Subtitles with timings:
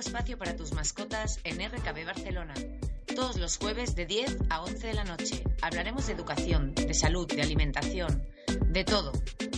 [0.00, 2.54] espacio para tus mascotas en RKB Barcelona.
[3.14, 5.42] Todos los jueves de 10 a 11 de la noche.
[5.62, 8.26] Hablaremos de educación, de salud, de alimentación,
[8.68, 9.12] de todo.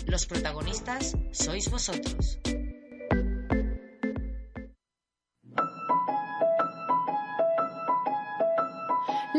[0.07, 2.39] Los protagonistas sois vosotros.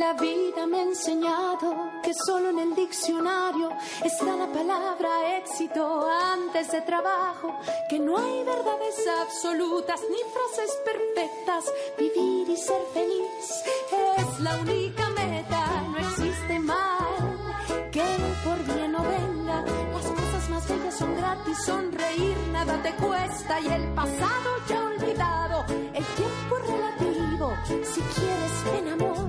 [0.02, 3.70] La vida me ha enseñado que solo en el diccionario
[4.04, 11.72] está la palabra éxito antes de trabajo, que no hay verdades absolutas ni frases perfectas.
[12.00, 13.64] Vivir y ser feliz
[14.18, 18.04] es la única meta, no existe mal que
[18.44, 19.63] por bien no venga.
[19.94, 25.63] Las cosas más bellas son gratis, sonreír nada te cuesta y el pasado ya olvidado,
[25.94, 27.54] el tiempo relativo.
[27.84, 29.21] Si quieres, ven amor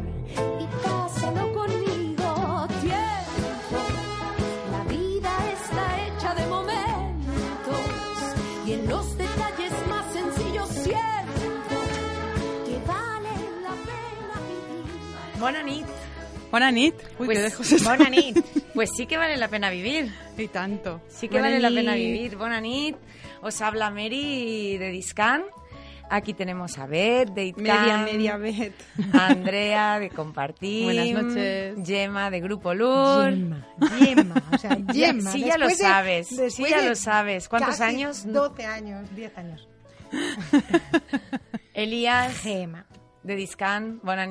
[15.43, 15.87] Bona nit.
[16.51, 16.95] Bona nit.
[17.19, 17.91] Uy, Pues, qué lejos está.
[17.97, 18.39] bona nit.
[18.75, 20.12] Pues sí que vale la pena vivir.
[20.39, 21.01] Y tanto.
[21.09, 22.37] Sí que Bona vale la pena vivir.
[22.37, 22.97] Bona nit.
[23.43, 25.43] Os habla Mary de Discan.
[26.11, 27.65] Aquí tenemos a Beth de Itcan.
[27.65, 28.75] Media, media bet.
[29.15, 30.84] a Andrea de Compartir.
[30.84, 31.75] Buenas noches.
[31.87, 33.31] Gemma de Grupo Lur.
[33.31, 33.67] Gemma,
[33.99, 35.33] Gemma, o sea, Gemma.
[35.33, 37.49] sí, ya lo Después de- sabes, sí, ya lo sabes.
[37.49, 38.31] ¿Cuántos casi años?
[38.31, 39.69] 12 años, 10 años.
[41.75, 42.87] Elías Gemma.
[43.23, 44.01] de Discan.
[44.03, 44.27] Bona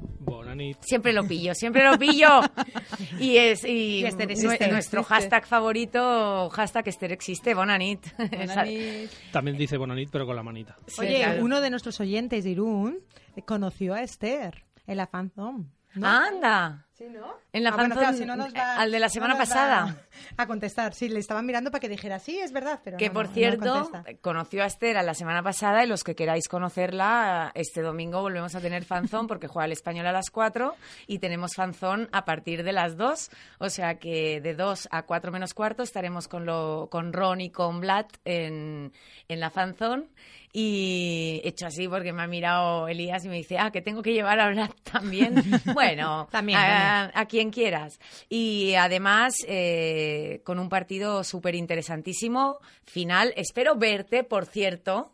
[0.00, 0.10] nit.
[0.20, 0.76] Bona nit.
[0.80, 2.40] Siempre lo pillo, siempre lo pillo.
[3.18, 4.68] Y es y Y Esther existe.
[4.68, 5.14] nuestro Existe.
[5.14, 8.06] hashtag favorito, hashtag Esther existe, bona nit.
[8.16, 9.10] Bona Esa- nit.
[9.32, 10.76] También dice bona nit, pero con la manita.
[10.86, 11.44] Sí, Oye, claro.
[11.44, 12.98] uno de nuestros oyentes de Irún
[13.46, 15.64] conoció a Esther en la fanzone.
[15.94, 16.06] ¿no?
[16.06, 16.86] Anda.
[17.00, 17.32] ¿Sí, no?
[17.54, 19.96] En la Ah, bueno, fanzone, claro, si no nos va- al de la semana pasada.
[20.36, 23.14] A contestar, sí, le estaban mirando para que dijera, sí, es verdad, pero Que no,
[23.14, 23.90] por cierto,
[24.20, 28.54] conoció a Esther a la semana pasada y los que queráis conocerla, este domingo volvemos
[28.54, 30.74] a tener fanzón porque juega el español a las 4
[31.06, 33.30] y tenemos fanzón a partir de las 2.
[33.60, 37.48] O sea que de 2 a 4 menos cuarto estaremos con, lo, con Ron y
[37.50, 38.92] con Vlad en,
[39.26, 40.10] en la fanzón.
[40.52, 44.12] Y hecho así porque me ha mirado Elías y me dice, ah, que tengo que
[44.12, 45.32] llevar a Vlad también.
[45.74, 47.98] bueno, También, a, a quien quieras.
[48.28, 53.32] Y además, eh, con un partido súper interesantísimo, final.
[53.36, 55.12] Espero verte, por cierto.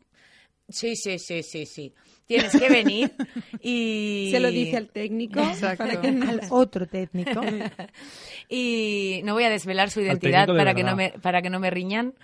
[0.69, 1.93] Sí, sí, sí, sí, sí.
[2.27, 3.13] Tienes que venir
[3.61, 4.29] y...
[4.33, 5.39] Se lo dice al técnico.
[5.41, 5.85] Exacto.
[5.87, 7.41] para que- Al otro técnico.
[8.49, 11.71] Y no voy a desvelar su identidad para que, no me, para que no me
[11.71, 12.15] riñan.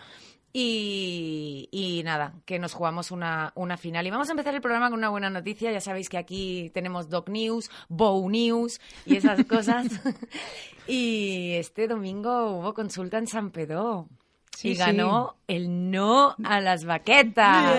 [0.55, 4.07] Y, y nada, que nos jugamos una, una final.
[4.07, 5.73] Y vamos a empezar el programa con una buena noticia.
[5.73, 9.87] Ya sabéis que aquí tenemos Doc News, Bow News y esas cosas.
[10.87, 14.09] y este domingo hubo consulta en San Pedro.
[14.55, 14.79] Sí, y sí.
[14.79, 17.75] ganó el no a las baquetas.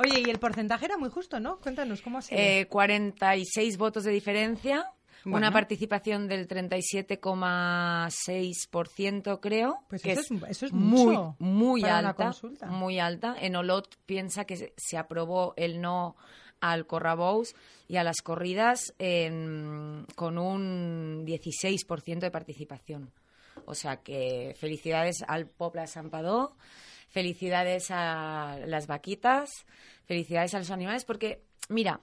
[0.00, 1.58] Oye, y el porcentaje era muy justo, ¿no?
[1.58, 2.40] Cuéntanos, ¿cómo ha sido?
[2.40, 4.90] Eh, 46 votos de diferencia,
[5.26, 12.14] una participación del 37,6% creo, Pues que eso es, es- eso es muy, muy alta,
[12.14, 12.66] consulta.
[12.66, 13.36] muy alta.
[13.40, 16.16] En Olot piensa que se, aprobó el no
[16.60, 17.54] al Corrabous
[17.88, 23.10] y a las corridas en- con un 16% de participación.
[23.66, 26.56] O sea que felicidades al Popla San Padó,
[27.08, 29.66] felicidades a las vaquitas,
[30.06, 32.00] felicidades a los animales, porque, mira,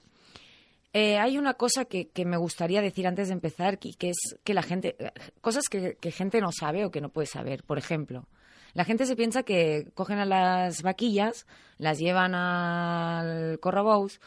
[0.93, 4.17] eh, hay una cosa que, que me gustaría decir antes de empezar, y que es
[4.43, 4.95] que la gente,
[5.41, 7.63] cosas que, que gente no sabe o que no puede saber.
[7.63, 8.27] Por ejemplo,
[8.73, 11.45] la gente se piensa que cogen a las vaquillas,
[11.77, 14.19] las llevan al corrobous,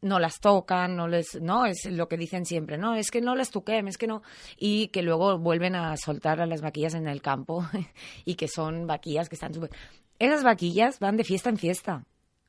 [0.00, 3.34] no las tocan, no les, no, es lo que dicen siempre, no, es que no
[3.34, 4.22] las toquem, es que no,
[4.56, 7.66] y que luego vuelven a soltar a las vaquillas en el campo
[8.24, 9.70] y que son vaquillas que están súper...
[10.18, 12.04] Esas vaquillas van de fiesta en fiesta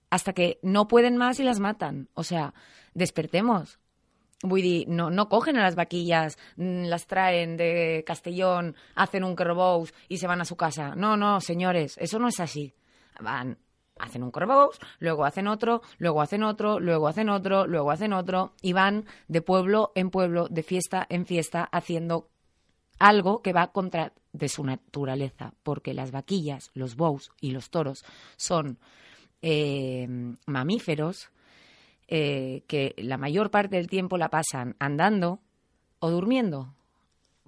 [0.10, 2.10] hasta que no pueden más y las matan.
[2.16, 2.54] O sea,
[3.00, 3.80] despertemos.
[4.42, 9.36] Vull dir, no, no cogen a las vaquillas, mm, las traen de Castellón, hacen un
[9.36, 10.96] correbous y se van a su casa.
[10.96, 12.74] No, no, señores, eso no es así.
[13.20, 13.58] Van,
[14.00, 18.54] hacen un correbous, luego hacen otro, luego hacen otro, luego hacen otro, luego hacen otro,
[18.62, 22.30] y van de pueblo en pueblo, de fiesta en fiesta, haciendo
[22.98, 28.06] algo que va contra de su naturaleza, porque las vaquillas, los bous y los toros
[28.38, 28.80] son
[29.42, 30.08] eh,
[30.46, 31.30] mamíferos
[32.12, 35.42] eh, que la mayor parte del tiempo la pasan andando
[36.00, 36.74] o durmiendo,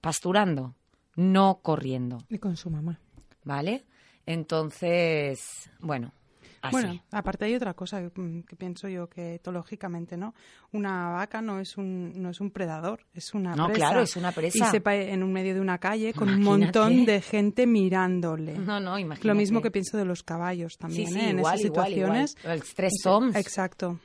[0.01, 0.75] pasturando,
[1.15, 2.99] no corriendo, Y con su mamá.
[3.43, 3.83] ¿vale?
[4.25, 6.13] Entonces, bueno,
[6.61, 6.71] así.
[6.75, 10.35] Bueno, aparte hay otra cosa que, mm, que pienso yo que etológicamente, ¿no?
[10.73, 13.77] Una vaca no es un no es un predador, es una No, presa.
[13.79, 14.67] claro, es una presa.
[14.67, 18.57] Y sepa en un medio de una calle con un montón de gente mirándole.
[18.57, 19.27] no, no, imagínate.
[19.27, 21.29] Lo mismo que pienso de los caballos también, sí, ¿eh?
[21.29, 22.27] En esas igual, igual.
[22.27, 22.35] situaciones.
[22.43, 23.35] El.
[23.35, 23.99] Exacto.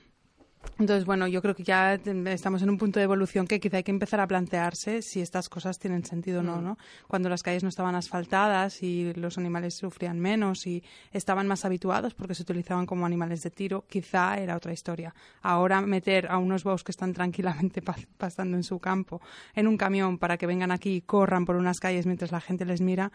[0.79, 3.83] Entonces, bueno, yo creo que ya estamos en un punto de evolución que quizá hay
[3.83, 6.47] que empezar a plantearse si estas cosas tienen sentido o Mm.
[6.47, 6.79] no, ¿no?
[7.09, 10.83] Cuando las calles no estaban asfaltadas y los animales sufrían menos y
[11.13, 15.15] estaban más habituados porque se utilizaban como animales de tiro, quizá era otra historia.
[15.41, 19.23] Ahora meter a unos bous que están tranquilamente pa- pasando en su campo
[19.55, 22.67] en un camión para que vengan aquí y corran por unas calles mientras la gente
[22.67, 23.13] les mira,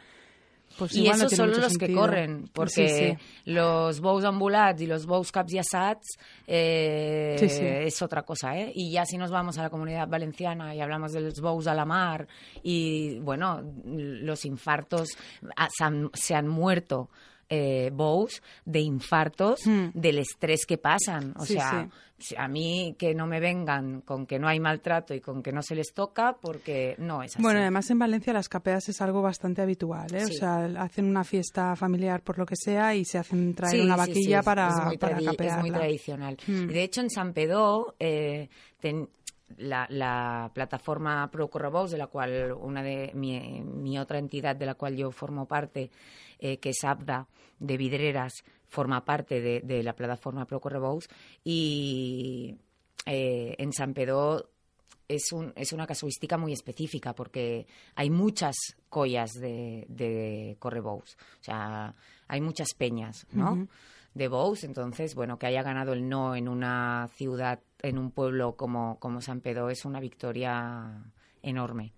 [0.77, 3.51] pues y no esos tiene son los que corren, porque Sí, sí.
[3.51, 6.07] los bous ambulats y los bous caps y assats
[6.47, 8.71] eh, Sí, es otra cosa, ¿eh?
[8.75, 11.73] Y ya si nos vamos a la comunidad valenciana y hablamos de los bous a
[11.73, 12.27] la mar
[12.63, 15.09] y, bueno, los infartos,
[15.55, 17.09] ah, se han, se han muerto
[17.51, 17.91] eh,
[18.65, 19.89] de infartos Hmm.
[19.93, 21.33] del estrés que pasan.
[21.37, 21.89] O Sí, sea,
[22.37, 25.61] a mí que no me vengan con que no hay maltrato y con que no
[25.61, 27.41] se les toca, porque no es así.
[27.43, 30.25] Bueno, además en Valencia las capeas es algo bastante habitual, ¿eh?
[30.27, 30.35] Sí.
[30.35, 33.95] O sea, hacen una fiesta familiar por lo que sea y se hacen traer una
[33.95, 35.55] vaquilla para, es muy, para capearla.
[35.55, 36.37] es muy tradicional.
[36.47, 36.67] Mm.
[36.67, 38.49] De hecho, en San Pedro, eh,
[38.79, 39.09] ten-
[39.57, 44.65] la, la plataforma Pro Correbous, de la cual una de mi, mi otra entidad de
[44.65, 45.91] la cual yo formo parte,
[46.39, 47.27] eh, que es ABDA
[47.59, 51.07] de Vidreras, forma parte de, la plataforma Pro Correbous
[51.43, 52.55] y
[53.05, 54.49] eh, en San Pedro
[55.07, 58.55] es, un, es una casuística muy específica porque hay muchas
[58.87, 61.17] collas de, de correbous.
[61.41, 61.93] O sea,
[62.27, 63.67] hay muchas peñas, ¿no?
[64.13, 64.63] De bous.
[64.63, 69.21] Entonces, bueno, que haya ganado el no en una ciudad, en un pueblo como, como
[69.21, 71.03] San Pedro es una victoria
[71.41, 71.93] enorme.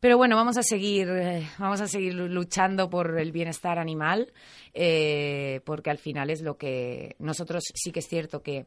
[0.00, 4.32] Pero bueno, vamos a seguir, eh, vamos a seguir lu- luchando por el bienestar animal,
[4.74, 8.66] eh, porque al final es lo que nosotros sí que es cierto que,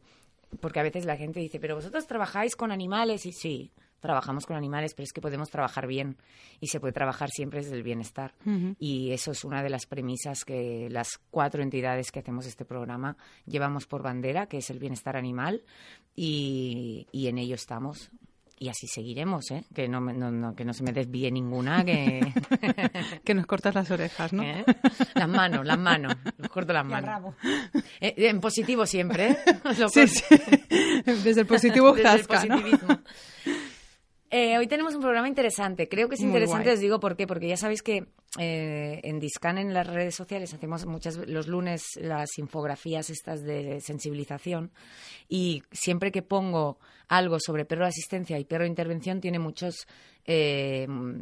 [0.59, 3.71] porque a veces la gente dice, pero vosotros trabajáis con animales y sí,
[4.07, 6.15] trabajamos con animales, pero es que podemos trabajar bien
[6.61, 8.33] y se puede trabajar siempre desde el bienestar.
[8.79, 13.17] Y eso es una de las premisas que las cuatro entidades que hacemos este programa
[13.45, 15.63] llevamos por bandera, que es el bienestar animal,
[16.15, 18.09] y, y en ello estamos.
[18.59, 19.65] Y así seguiremos, ¿eh?
[19.75, 22.21] Que no, no, no- que no se me desvíe ninguna, que...
[23.23, 24.41] Que nos cortas las orejas, ¿no?
[24.41, 24.65] ¿Eh?
[25.13, 26.15] Las manos, las manos.
[26.39, 27.07] Los corto las manos.
[27.07, 27.35] rabo.
[28.01, 29.37] Eh, en positivo siempre, ¿eh?
[29.77, 30.23] Lo Sí, sí.
[31.05, 32.09] Desde el positivo Desde
[32.45, 32.49] el
[32.87, 33.01] ¿no?
[34.29, 35.87] Eh, hoy tenemos un programa interesante.
[35.87, 39.57] Creo que es interesante, os digo por qué, porque ya sabéis que eh, en Discan,
[39.57, 44.71] en las redes sociales, hacemos muchas los lunes las infografías estas de sensibilización
[45.27, 46.77] y siempre que pongo
[47.09, 49.87] algo sobre perro de asistencia y perro de intervención tiene muchos
[50.25, 51.21] eh, mm,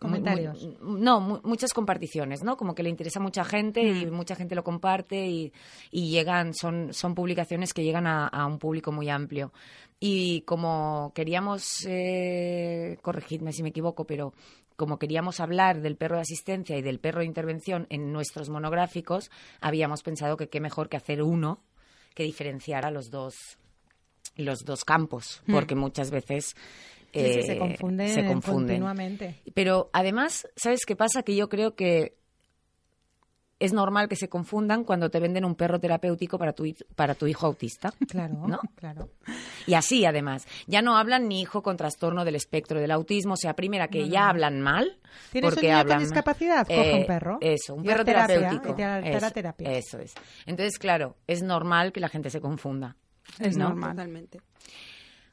[0.00, 0.66] Comentarios.
[0.80, 2.56] mu- no, mu- muchas comparticiones, ¿no?
[2.56, 5.52] Como que le interesa a mucha gente y mucha gente lo comparte y,
[5.90, 9.52] y llegan, son, son publicaciones que llegan a, a un público muy amplio.
[10.02, 14.32] Y como queríamos, eh, corregidme si me equivoco, pero
[14.76, 19.30] como queríamos hablar del perro de asistencia y del perro de intervención en nuestros monográficos,
[19.60, 21.62] habíamos pensado que qué mejor que hacer uno
[22.14, 23.34] que diferenciara los dos
[24.36, 26.54] los dos campos, porque muchas veces
[27.12, 28.66] Sí, sí, eh, se confunden, se confunden.
[28.82, 29.42] continuamente.
[29.52, 31.24] Pero además, ¿sabes qué pasa?
[31.24, 32.16] Que yo creo que
[33.60, 36.64] es normal que se confundan cuando te venden un perro terapéutico para tu,
[36.96, 37.92] para tu hijo autista.
[38.08, 38.58] Claro, ¿No?
[38.74, 39.10] claro.
[39.66, 40.48] Y así, además.
[40.66, 43.34] Ya no hablan ni hijo con trastorno del espectro del autismo.
[43.34, 44.98] O sea, primera, que ya hablan mal.
[45.30, 46.66] ¿Tienes porque un niño con hablan discapacidad?
[46.66, 47.38] Coge un perro.
[47.40, 48.76] Eso, un Y perro terapia, terapéutico.
[48.78, 49.72] y eso, terapia.
[49.72, 50.14] eso es.
[50.46, 52.96] Entonces, claro, es normal que la gente se confunda.
[53.38, 53.68] Es ¿no?
[53.68, 53.90] normal.
[53.92, 54.40] Totalmente.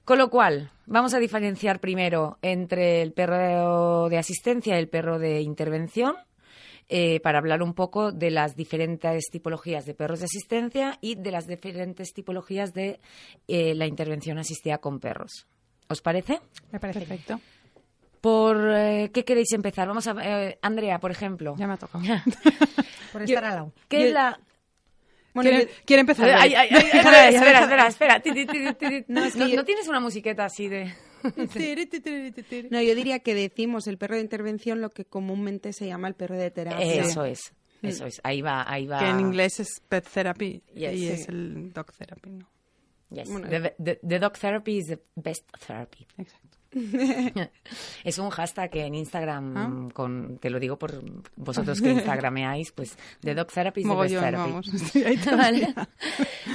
[0.03, 5.19] Con lo cual, vamos a diferenciar primero entre el perro de asistencia y el perro
[5.19, 6.15] de intervención,
[6.89, 11.31] eh, para hablar un poco de las diferentes tipologías de perros de asistencia y de
[11.31, 12.99] las diferentes tipologías de
[13.47, 15.47] eh, la intervención asistida con perros.
[15.89, 16.39] ¿Os parece?
[16.71, 17.39] Me parece Perfecto.
[18.21, 19.87] ¿Por eh, qué queréis empezar?
[19.87, 21.55] Vamos a eh, Andrea, por ejemplo.
[21.57, 22.03] Ya me ha tocado.
[23.13, 23.73] Por estar al lado.
[23.87, 24.39] ¿Qué es la...?
[25.33, 26.29] Bueno, ¿Quiere, quiere empezar?
[26.31, 28.21] Ay, ay, ay, espera, espera, espera.
[29.07, 30.93] No, es que ¿No- yo- ¿no tienes una musiqueta así de...?
[32.69, 36.13] No, yo diría que decimos el perro de intervención lo que comúnmente se llama el
[36.15, 36.85] perro de terapia.
[37.01, 38.19] Eso es, eso es.
[38.23, 38.99] Ahí va, ahí va.
[38.99, 40.93] Que en inglés es pet therapy Yes.
[40.93, 41.07] y Sí.
[41.09, 42.49] es el dog therapy, ¿no?
[43.09, 43.29] Yes.
[43.29, 46.05] Bueno, the, the- the dog therapy is the best therapy.
[46.17, 46.46] Exacto.
[48.03, 49.89] es un hashtag en Instagram, Ah.
[49.93, 51.01] con, te lo digo por
[51.35, 54.51] vosotros que instagrameáis, pues de Dog Therapy best therapy.
[54.51, 54.69] vamos,
[55.37, 55.73] Vale.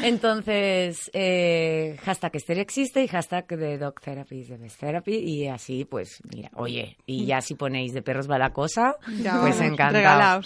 [0.02, 5.84] Entonces, eh, hashtag Esther existe y hashtag de Dog Therapy the best therapy y así,
[5.84, 10.42] pues, mira, oye, y ya si ponéis de perros va la cosa, Ya pues encantado.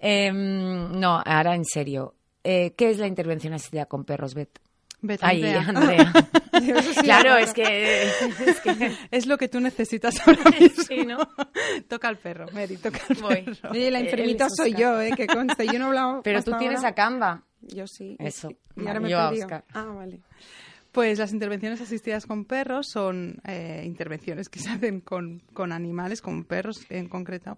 [0.00, 2.14] Em, no, ahora en serio.
[2.44, 4.58] Eh, ¿Qué es la intervención asistida con perros, Bet?
[5.00, 5.68] Vete, Ay, Andrea.
[5.68, 6.12] Andrea.
[6.58, 8.02] Sí, claro, es que,
[8.46, 10.82] es que Es lo que tú necesitas ahora mismo.
[10.88, 11.18] Sí, ¿no?
[11.86, 13.42] toca al perro, Mary, toca al Voy.
[13.42, 13.70] perro.
[13.70, 14.80] Oye, la Eh, enfermita es soy Oscar.
[14.80, 15.12] yo, ¿eh?
[15.16, 16.88] Que conste, yo no he hablado Pero tú tienes ahora.
[16.88, 17.42] a Canva.
[17.60, 18.16] Yo sí.
[18.18, 18.50] Eso.
[18.76, 19.46] Y ahora me he Yo a perdido.
[19.46, 19.64] Oscar.
[19.72, 20.20] Ah, vale.
[20.90, 26.20] Pues las intervenciones asistidas con perros son eh, intervenciones que se hacen con, con animales,
[26.22, 27.56] con perros en concreto,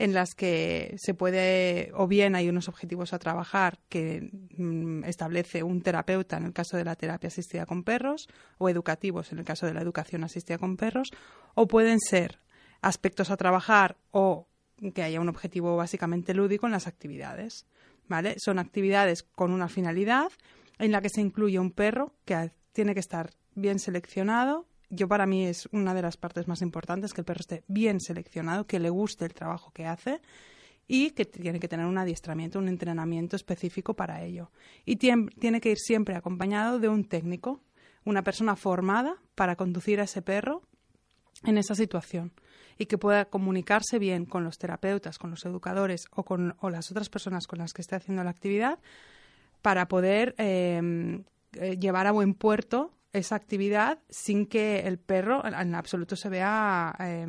[0.00, 5.62] en las que se puede, o bien hay unos objetivos a trabajar que mm, establece
[5.62, 8.26] un terapeuta en el caso de la terapia asistida con perros,
[8.56, 11.10] o educativos en el caso de la educación asistida con perros,
[11.54, 12.38] o pueden ser
[12.80, 14.48] aspectos a trabajar o
[14.94, 17.66] que haya un objetivo básicamente lúdico en las actividades.
[18.08, 18.36] ¿Vale?
[18.38, 20.32] Son actividades con una finalidad
[20.78, 24.66] en la que se incluye un perro que tiene que estar bien seleccionado.
[24.90, 28.00] Yo para mí es una de las partes más importantes que el perro esté bien
[28.00, 30.20] seleccionado, que le guste el trabajo que hace
[30.88, 34.50] y que tiene que tener un adiestramiento, un entrenamiento específico para ello.
[34.84, 37.62] Y tiene que ir siempre acompañado de un técnico,
[38.04, 40.62] una persona formada para conducir a ese perro
[41.44, 42.32] en esa situación
[42.76, 46.90] y que pueda comunicarse bien con los terapeutas, con los educadores o con o las
[46.90, 48.80] otras personas con las que esté haciendo la actividad
[49.62, 55.74] para poder eh, eh, llevar a buen puerto esa actividad sin que el perro en,
[55.74, 57.26] absoluto se vea eh,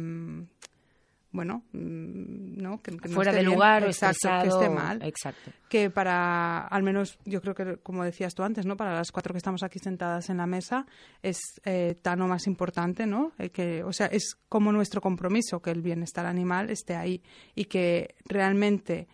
[1.31, 3.53] bueno mm, no que, que no Fuera esté de bien.
[3.55, 5.51] lugar Exacto, que esté mal Exacto.
[5.69, 8.75] que para, al menos yo creo que, como decías tú antes, ¿no?
[8.77, 10.85] Para las cuatro que estamos aquí sentadas en la mesa,
[11.23, 13.31] es eh, tan o más importante, ¿no?
[13.39, 17.23] Eh, que, o sea, es como nuestro compromiso que el bienestar animal esté ahí
[17.55, 19.07] y que realmente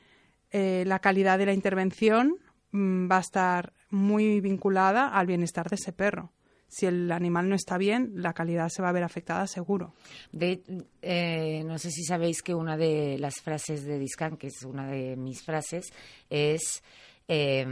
[0.52, 2.38] eh, la calidad de la intervención
[2.72, 6.32] mm, va a estar muy vinculada al bienestar de ese perro.
[6.68, 9.94] Si el animal no está bien, la calidad se va a ver afectada seguro.
[10.32, 10.62] De,
[11.02, 14.88] eh, no sé si sabéis que una de las frases de Discan, que es una
[14.88, 15.94] de mis frases,
[16.30, 16.84] es
[17.28, 17.66] eh,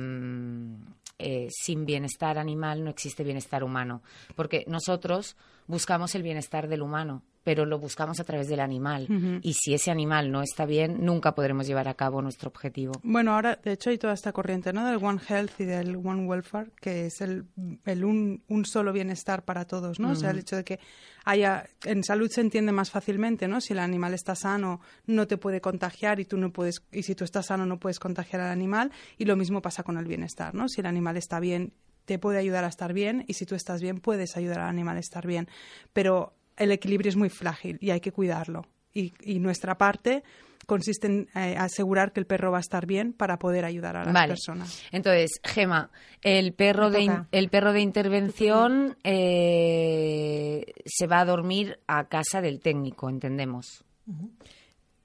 [1.18, 4.02] eh, sin bienestar animal no existe bienestar humano.
[4.36, 5.38] Porque nosotros
[5.68, 9.08] buscamos el bienestar del humano, pero lo buscamos a través del animal.
[9.42, 12.94] Y si ese animal no está bien, nunca podremos llevar a cabo nuestro objetivo.
[13.04, 14.86] Bueno, ahora de hecho hay toda esta corriente ¿no?
[14.86, 17.46] del One Health y del One Welfare, que es el,
[17.86, 20.12] el un, un solo bienestar para todos, ¿no?
[20.12, 20.80] O sea, el hecho de que
[21.24, 23.62] haya, en salud se entiende más fácilmente, ¿no?
[23.62, 27.16] Si el animal está sano, no te puede contagiar y tú no puedes, y si
[27.16, 30.54] tú estás sano no puedes contagiar al animal, y lo mismo pasa con el bienestar,
[30.54, 30.68] ¿no?
[30.68, 31.74] Si el animal está bien,
[32.06, 34.98] te puede ayudar a estar bien, y si tú estás bien, puedes ayudar al animal
[34.98, 35.48] a estar bien.
[35.94, 38.66] Pero el equilibrio es muy frágil y hay que cuidarlo.
[38.94, 40.24] Y, y nuestra parte
[40.68, 44.06] consiste en eh, asegurar que el perro va a estar bien para poder ayudar a
[44.06, 44.30] las Vale.
[44.30, 44.82] personas.
[44.92, 45.92] Entonces, Gema,
[46.24, 52.42] el perro, de, in- el perro de intervención eh, se va a dormir a casa
[52.42, 53.84] del técnico, entendemos.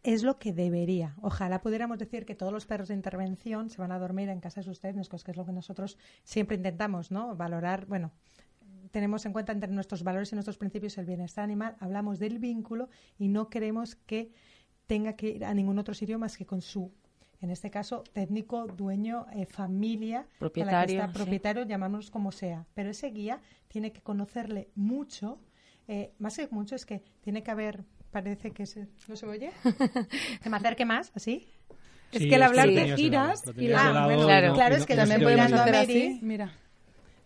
[0.03, 1.15] Es lo que debería.
[1.21, 4.61] Ojalá pudiéramos decir que todos los perros de intervención se van a dormir en casa
[4.61, 7.37] de sus técnicos, que es lo que nosotros siempre intentamos, ¿no?
[7.37, 8.13] Valorar, bueno,
[8.91, 12.89] tenemos en cuenta entre nuestros valores y nuestros principios el bienestar animal, hablamos del vínculo
[13.19, 14.33] y no queremos que
[14.87, 16.93] tenga que ir a ningún otro sitio más que con su,
[17.41, 21.13] en este caso, técnico, dueño, eh, familia, con la que Propietario, sí.
[21.13, 22.67] propietario, llamámonos como sea.
[22.75, 25.41] Pero ese guía tiene que conocerle mucho,
[25.87, 29.51] eh, más que mucho es que tiene que haber, parece que se, no se oye,
[30.43, 31.49] que me acerque más, así.
[32.13, 35.21] Es que al hablar de giras y la- claro, no- claro, es que no también
[35.21, 35.45] se oía.
[35.45, 36.53] hacer así, mira.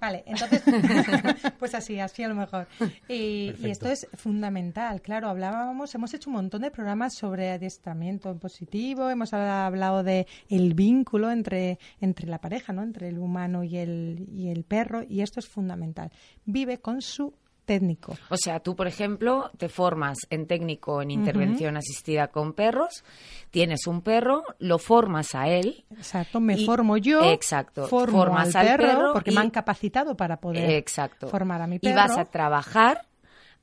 [0.01, 0.63] Vale, entonces,
[1.59, 2.67] pues así, así a lo mejor.
[3.09, 8.31] Y, y esto es fundamental, claro, hablábamos, hemos hecho un montón de programas sobre adiestramiento
[8.31, 12.83] en positivo, hemos hablado de el vínculo entre, entre la pareja, ¿no?
[12.83, 16.13] Entre el humano y el, y el perro, y esto es fundamental.
[16.45, 17.33] Vive con su
[17.65, 18.17] técnico.
[18.31, 23.05] O sea, tú, por ejemplo, te formas en técnico en intervención asistida con perros,
[23.51, 28.55] tienes un perro, lo formas a él, Exacto, me Y- formo yo, exacto, formo formas
[28.55, 31.77] al al perro, perro porque y- me han capacitado para poder exacto, formar a mi
[31.77, 31.95] y perro.
[31.97, 33.07] vas a trabajar,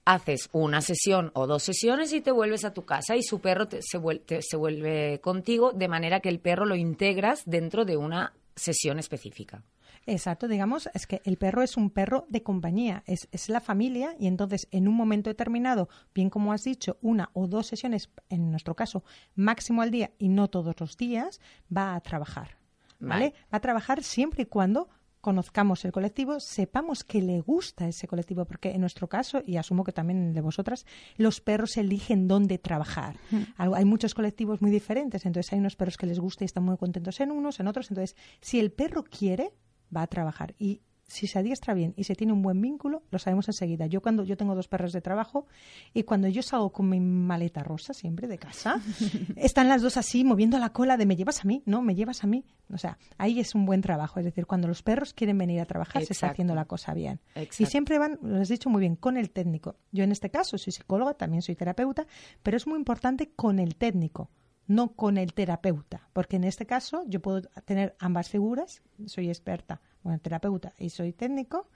[0.04, 3.68] haces una sesión o dos sesiones y te vuelves a tu casa y su perro
[3.68, 7.86] te- se, vuel- te- se vuelve contigo de manera que el perro lo integras dentro
[7.86, 9.64] de una sesión específica.
[10.08, 14.16] Exacto, digamos, es que el perro es un perro de compañía, es, es la familia
[14.20, 18.50] y entonces en un momento determinado, bien como has dicho, una o dos sesiones, en
[18.50, 19.04] nuestro caso,
[19.36, 21.40] máximo al día y no todos los días,
[21.76, 22.58] va a trabajar.
[23.00, 23.26] ¿Vale?
[23.30, 23.34] Vale.
[23.54, 24.90] Va a trabajar siempre y cuando
[25.22, 29.84] conozcamos el colectivo, sepamos que le gusta ese colectivo, porque en nuestro caso, y asumo
[29.84, 33.18] que también el de vosotras, los perros eligen dónde trabajar.
[33.58, 36.64] Algo- Hay muchos colectivos muy diferentes, entonces hay unos perros que les gusta y están
[36.64, 37.92] muy contentos en unos, en otros.
[37.92, 39.52] Entonces, si el perro quiere,
[39.96, 40.56] va a trabajar.
[40.58, 40.82] Y
[41.12, 43.86] si se adiestra bien y se tiene un buen vínculo, lo sabemos enseguida.
[43.86, 45.46] Yo cuando yo tengo dos perros de trabajo
[45.94, 48.82] y cuando yo salgo con mi maleta rosa siempre de casa,
[49.36, 52.24] están las dos así moviendo la cola de me llevas a mí, no, me llevas
[52.24, 52.46] a mí.
[52.74, 54.20] O sea, ahí es un buen trabajo.
[54.20, 57.20] Es decir, cuando los perros quieren venir a trabajar, se está haciendo la cosa bien.
[57.60, 59.76] Y siempre van, lo has dicho muy bien, con el técnico.
[59.92, 62.08] Yo en este caso soy psicóloga, también soy terapeuta,
[62.42, 64.30] pero es muy importante con el técnico,
[64.72, 69.82] no con el terapeuta, porque en este caso yo puedo tener ambas figuras, soy experta,
[70.02, 71.68] bueno, terapeuta y soy técnico,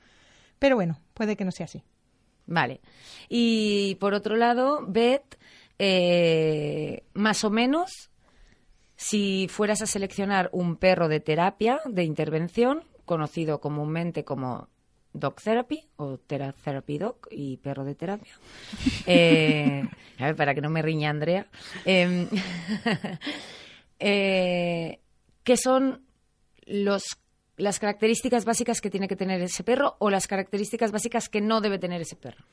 [0.60, 1.84] pero bueno, puede que no sea así.
[2.48, 2.80] Vale.
[3.28, 5.38] Y por otro lado, Beth,
[5.78, 8.12] eh, más o menos,
[8.96, 14.70] si fueras a seleccionar un perro de terapia, de intervención, conocido comúnmente como
[15.19, 18.34] dog therapy o tera- therapy dog y perro de terapia,
[19.07, 19.88] eh,
[20.38, 21.48] para que no me riña Andrea,
[21.86, 22.27] eh,
[24.00, 25.00] eh,
[25.43, 26.05] ¿qué son
[26.65, 27.17] los
[27.57, 31.62] las características básicas que tiene que tener ese perro o las características básicas que no
[31.62, 32.43] debe tener ese perro.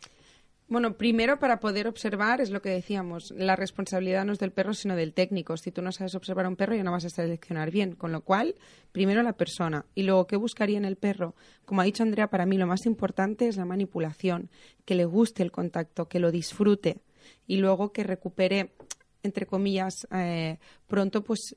[0.72, 4.72] Bueno, primero para poder observar es lo que decíamos, la responsabilidad no es del perro
[4.72, 5.58] sino del técnico.
[5.58, 8.10] Si tú no sabes observar a un perro ya no vas a seleccionar bien, con
[8.10, 8.54] lo cual
[8.90, 11.34] primero la persona y luego qué buscaría en el perro.
[11.66, 14.48] Como ha dicho Andrea, para mí lo más importante es la manipulación,
[14.86, 17.02] que le guste el contacto, que lo disfrute
[17.46, 18.72] y luego que recupere
[19.22, 21.54] entre comillas eh, pronto pues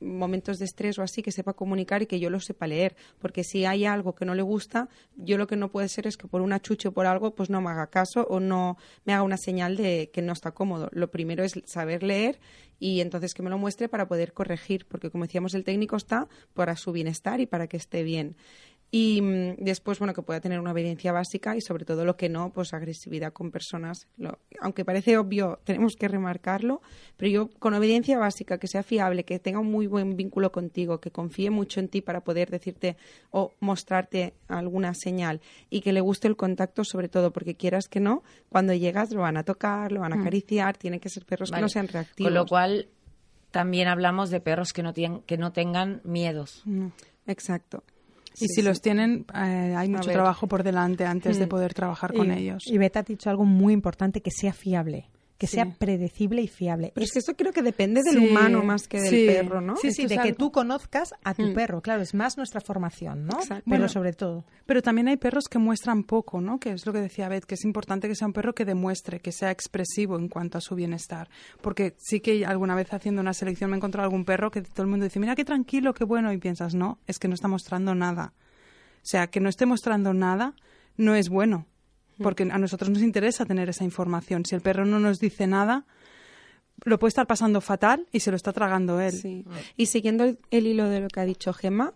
[0.00, 2.96] momentos de estrés o así que sepa comunicar y que yo lo sepa leer.
[3.18, 6.16] Porque si hay algo que no le gusta yo lo que no puede ser es
[6.16, 9.12] que por una chuche o por algo pues no me haga caso o no me
[9.12, 10.88] haga una señal de que no está cómodo.
[10.92, 12.40] Lo primero es saber leer
[12.78, 16.28] y entonces que me lo muestre para poder corregir porque como decíamos el técnico está
[16.54, 18.36] para su bienestar y para que esté bien
[18.92, 22.28] y mm, después, bueno, que pueda tener una obediencia básica y sobre todo lo que
[22.28, 24.08] no, pues agresividad con personas.
[24.16, 26.82] Lo- aunque parece obvio, tenemos que remarcarlo,
[27.16, 30.98] pero yo con obediencia básica, que sea fiable, que tenga un muy buen vínculo contigo,
[31.00, 32.96] que confíe mucho en ti para poder decirte
[33.30, 38.00] o mostrarte alguna señal y que le guste el contacto sobre todo, porque quieras que
[38.00, 41.50] no, cuando llegas lo van a tocar, lo van a acariciar, tienen que ser perros
[41.50, 42.26] que no sean reactivos.
[42.28, 42.88] Con lo cual,
[43.52, 46.64] también hablamos de perros que no, que no tengan miedos.
[47.26, 47.84] Exacto.
[48.34, 48.62] Y Sí, si sí.
[48.62, 51.48] los tienen, eh, hay mucho trabajo por delante antes de Mm.
[51.48, 52.62] poder trabajar con ellos.
[52.66, 55.08] Y Beta ha dicho algo muy importante, que sea fiable,
[55.40, 55.54] que Sí.
[55.54, 56.92] sea predecible y fiable.
[56.94, 59.24] Pero es que esto creo que depende del Sí, humano más que del sí.
[59.26, 59.74] perro, ¿no?
[59.76, 61.54] Sí, sí, de que tú conozcas a tu Mm.
[61.54, 61.80] perro.
[61.80, 63.38] Claro, es más nuestra formación, ¿no?
[63.40, 63.62] Exacto.
[63.64, 64.44] Pero Bueno, sobre todo.
[64.66, 66.60] Pero también hay perros que muestran poco, ¿no?
[66.60, 69.20] Que es lo que decía Beth, que es importante que sea un perro que demuestre,
[69.20, 71.30] que sea expresivo en cuanto a su bienestar.
[71.62, 74.82] Porque sí que alguna vez haciendo una selección me he encontrado algún perro que todo
[74.82, 77.48] el mundo dice, mira qué tranquilo, qué bueno, y piensas, no, es que no está
[77.48, 78.34] mostrando nada.
[78.98, 80.54] O sea, que no esté mostrando nada
[80.98, 81.64] no es bueno,
[82.22, 84.44] porque a nosotros nos interesa tener esa información.
[84.44, 85.84] Si el perro no nos dice nada,
[86.84, 89.12] lo puede estar pasando fatal y se lo está tragando él.
[89.12, 89.44] Sí.
[89.76, 91.94] Y siguiendo el, el hilo de lo que ha dicho Gemma,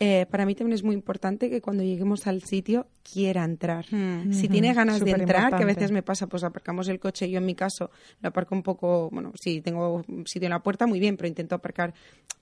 [0.00, 3.84] eh, para mí también es muy importante que cuando lleguemos al sitio quiera entrar.
[3.90, 4.32] Mm.
[4.32, 7.38] Si tiene ganas de entrar, que a veces me pasa, pues aparcamos el coche, yo
[7.38, 10.98] en mi caso lo aparco un poco, bueno, si tengo sitio en la puerta, muy
[11.00, 11.94] bien, pero intento aparcar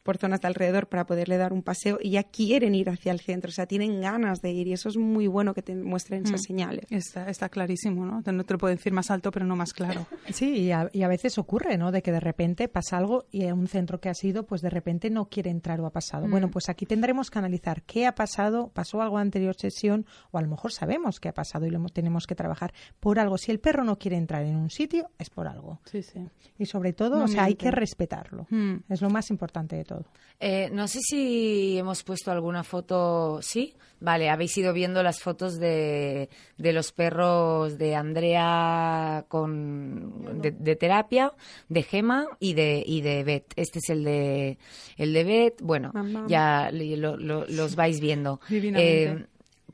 [0.03, 3.21] por zonas de alrededor para poderle dar un paseo y ya quieren ir hacia el
[3.21, 6.25] centro, o sea, tienen ganas de ir y eso es muy bueno que te muestren
[6.25, 6.45] esas Mm.
[6.45, 6.85] señales.
[6.91, 8.23] Está, está clarísimo, ¿no?
[8.25, 10.07] No te lo puedo decir más alto, pero no más claro.
[10.33, 11.93] Sí, y a, y a veces ocurre, ¿no?
[11.93, 14.71] De que de repente pasa algo y en un centro que ha sido, pues de
[14.71, 16.27] repente no quiere entrar o ha pasado.
[16.29, 20.07] Bueno, pues aquí tendremos que analizar qué ha pasado, pasó algo en la anterior sesión,
[20.31, 23.19] o a lo mejor sabemos qué ha pasado y lo hemos- tenemos que trabajar por
[23.19, 23.37] algo.
[23.39, 25.81] Si el perro no quiere entrar en un sitio, es por algo.
[25.85, 26.21] Sí, sí.
[26.59, 28.47] Y sobre todo, No o sea, hay que respetarlo.
[28.51, 28.77] Mm.
[28.89, 30.05] Es lo más importante de todo.
[30.41, 33.41] Eh, no sé si hemos puesto alguna foto.
[33.43, 33.75] ¿Sí?
[34.03, 40.77] Vale, habéis ido viendo las fotos de, de los perros de Andrea con de, de
[40.77, 41.33] terapia,
[41.69, 43.53] de Gema y de y de Beth.
[43.57, 44.59] Este es el de
[44.97, 45.61] el de Beth.
[45.63, 46.25] Bueno, Mamá.
[46.29, 48.41] ya lo- lo- los vais viendo.
[48.81, 49.27] Eh,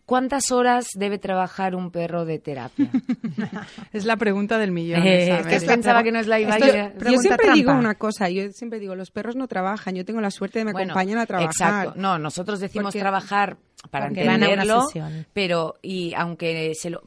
[0.09, 2.89] ¿Cuántas horas debe trabajar un perro de terapia?
[3.93, 5.03] Es la pregunta del millón.
[5.07, 7.45] Eh, es que pensaba que nos la iba a Esto- ir a- yo pregunta siempre
[7.45, 7.55] trampa.
[7.57, 10.65] digo una cosa, yo siempre digo, los perros no trabajan, yo tengo la suerte de
[10.65, 11.51] me Bueno, acompañan a trabajar.
[11.85, 12.01] Exacto.
[12.01, 13.59] No, nosotros decimos Porque- trabajar
[13.91, 14.89] para entenderlo,
[15.35, 17.03] pero y aunque se lo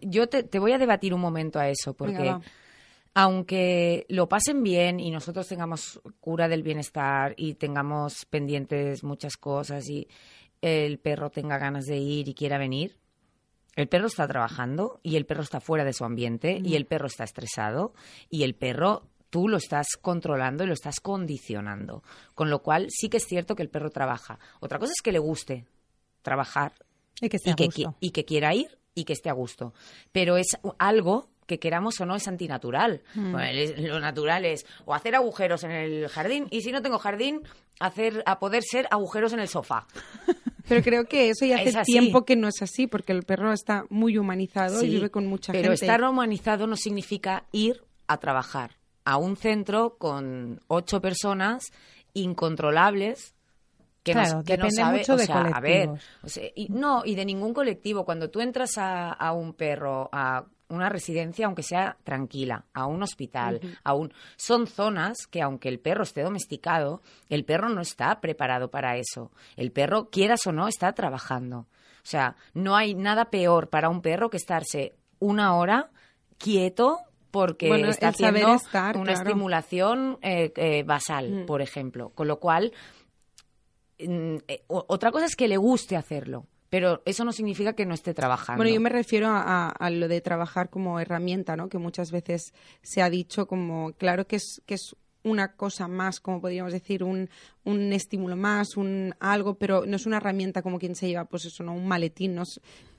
[0.00, 2.40] yo te, te voy a debatir un momento a eso porque Venga,
[3.14, 9.88] aunque lo pasen bien y nosotros tengamos cura del bienestar y tengamos pendientes muchas cosas
[9.90, 10.06] y
[10.62, 12.96] el perro tenga ganas de ir y quiera venir,
[13.76, 17.06] el perro está trabajando y el perro está fuera de su ambiente y el perro
[17.06, 17.94] está estresado
[18.28, 22.02] y el perro tú lo estás controlando y lo estás condicionando.
[22.34, 24.38] Con lo cual sí que es cierto que el perro trabaja.
[24.58, 25.66] Otra cosa es que le guste.
[26.22, 26.72] trabajar
[27.20, 27.80] Y que esté y a que, gusto.
[27.82, 29.72] qui- y que quiera ir y que esté a gusto.
[30.12, 33.02] Pero es algo que queramos o no es antinatural.
[33.14, 33.32] Mm.
[33.32, 37.40] Bueno, lo natural es o hacer agujeros en el jardín y si no tengo jardín,
[37.78, 39.86] hacer a poder ser agujeros en el sofá.
[40.70, 43.84] Pero creo que eso ya hace tiempo que no es así, porque el perro está
[43.90, 45.84] muy humanizado y vive con mucha pero gente.
[45.84, 51.64] estar humanizado no significa ir a trabajar a un centro con ocho personas
[52.14, 53.34] incontrolables
[54.02, 56.00] que Claro, no, que no depende sabe, mucho o de sea, a ver, colectivos.
[56.22, 58.04] o sea, y, no, y de ningún colectivo.
[58.06, 63.02] Cuando tú entras a, a un perro, a una residencia, aunque sea tranquila, a un
[63.02, 64.12] hospital, a un...
[64.36, 69.30] Son zonas que, aunque el perro esté domesticado, el perro no está preparado para eso.
[69.56, 71.66] El perro, quieras o no, está trabajando.
[72.02, 75.90] O sea, no hay nada peor para un perro que estarse una hora
[76.38, 76.98] quieto
[77.30, 79.28] porque Bueno, está haciendo estar, una claro.
[79.28, 81.46] estimulación eh, eh, basal, Mm.
[81.46, 82.08] por ejemplo.
[82.10, 82.72] Con lo cual,
[83.98, 87.94] mm, eh, otra cosa es que le guste hacerlo, pero eso no significa que no
[87.94, 88.58] esté trabajando.
[88.58, 91.68] Bueno, yo me refiero a, lo de trabajar como herramienta, ¿no?
[91.68, 96.20] Que muchas veces se ha dicho como, claro que es, que es una cosa más,
[96.20, 97.28] como podríamos decir, un,
[97.64, 101.44] un estímulo más, un algo, pero no es una herramienta como quien se lleva, pues
[101.44, 101.72] eso, ¿no?
[101.74, 102.44] Un maletín, ¿no?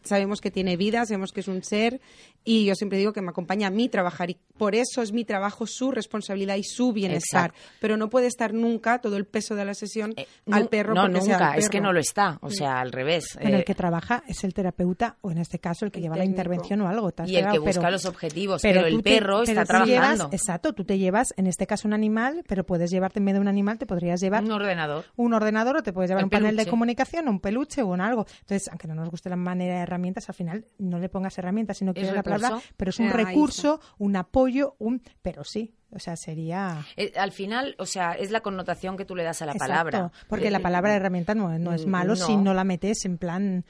[0.03, 2.01] Sabemos que tiene vida, sabemos que es un ser
[2.43, 5.25] y yo siempre digo que me acompaña a mí trabajar y por eso es mi
[5.25, 7.51] trabajo, su responsabilidad y su bienestar.
[7.51, 7.77] Exacto.
[7.79, 11.03] Pero no puede estar nunca todo el peso de la sesión Eh, al perro No,
[11.03, 12.39] porque sea nunca, es que no lo está.
[12.41, 13.25] O sea, al revés.
[13.39, 16.03] Bueno, eh, el que trabaja es el terapeuta o en este caso el que El
[16.05, 17.11] lleva la intervención o algo.
[17.11, 19.79] ¿te y el que busca Pero- los objetivos, pero, el tú te- perro pero está
[19.79, 20.29] tú llevas- trabajando.
[20.35, 23.39] exacto, tú te llevas, en este caso un animal, pero puedes llevarte en vez de
[23.41, 25.05] un animal, te podrías llevar Un ordenador.
[25.15, 28.01] un ordenador o te puedes llevar El un panel de comunicación, un peluche o un
[28.01, 28.25] algo.
[28.41, 31.77] Entonces, aunque no nos guste la manera de herramientas, al final no le pongas herramientas,
[31.77, 35.73] sino que Es la palabra, pero es un Ah, recurso, un apoyo, un pero sí,
[35.91, 39.41] o sea, sería Eh, al final, o sea, es la connotación que tú le das
[39.41, 40.11] a la Exacto, palabra.
[40.27, 42.53] porque Eh, la palabra herramienta no, no es mm, malo si no.
[42.53, 43.65] la metes en plan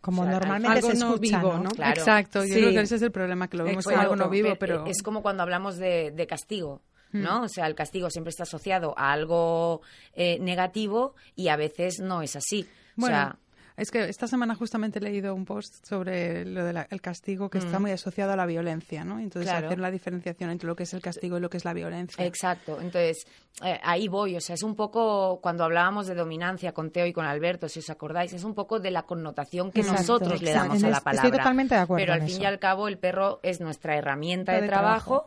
[0.00, 1.70] como O sea, normalmente algo se no escucha, vivo, ¿no?
[1.70, 1.98] Claro.
[2.00, 2.60] Exacto, yo Sí.
[2.60, 4.86] creo que ese es el problema, que lo vemos como algo no vivo, pe- pero...
[4.86, 6.80] Es como cuando hablamos de, de castigo.
[7.12, 7.42] ¿No?
[7.42, 9.80] O sea, el castigo siempre está asociado a algo
[10.14, 12.66] eh, negativo y a veces no es así.
[12.96, 13.38] Bueno, o sea,
[13.78, 17.78] es que esta semana justamente he leído un post sobre lo del castigo que está
[17.78, 19.18] muy asociado a la violencia, ¿no?
[19.18, 19.66] Entonces Claro.
[19.66, 22.24] hacer la diferenciación entre lo que es el castigo y lo que es la violencia.
[22.24, 23.26] Exacto, entonces
[23.62, 27.12] eh, ahí voy, o sea, es un poco cuando hablábamos de dominancia con Teo y
[27.12, 30.52] con Alberto, si os acordáis, es un poco de la connotación que Exacto, nosotros le
[30.52, 30.68] exacto.
[30.70, 31.26] damos a la palabra.
[31.28, 32.42] estoy totalmente de acuerdo Pero al fin eso.
[32.42, 35.26] y al cabo el perro es nuestra herramienta de, De trabajo,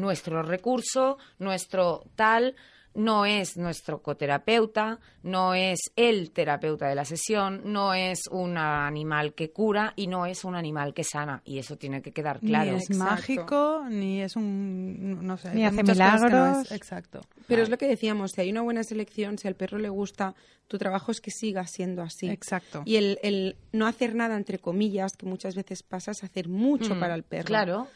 [0.00, 2.54] nuestro recurso, nuestro tal,
[2.94, 9.34] no es nuestro coterapeuta, no es el terapeuta de la sesión, no es un animal
[9.34, 11.42] que cura y no es un animal que sana.
[11.44, 12.70] Y eso tiene que quedar claro.
[12.72, 13.04] Ni es Exacto.
[13.04, 15.18] mágico, ni es un...
[15.26, 15.52] no sé.
[15.54, 16.58] Ni hace no milagros.
[16.66, 17.20] es- exacto.
[17.46, 20.34] Pero es lo que decíamos, si hay una buena selección, si al perro le gusta,
[20.66, 22.30] tu trabajo es que siga siendo así.
[22.30, 22.82] Exacto.
[22.86, 26.94] Y el, el no hacer nada, entre comillas, que muchas veces pasa, es hacer mucho
[26.94, 27.44] Mm, para el perro.
[27.44, 27.88] Claro,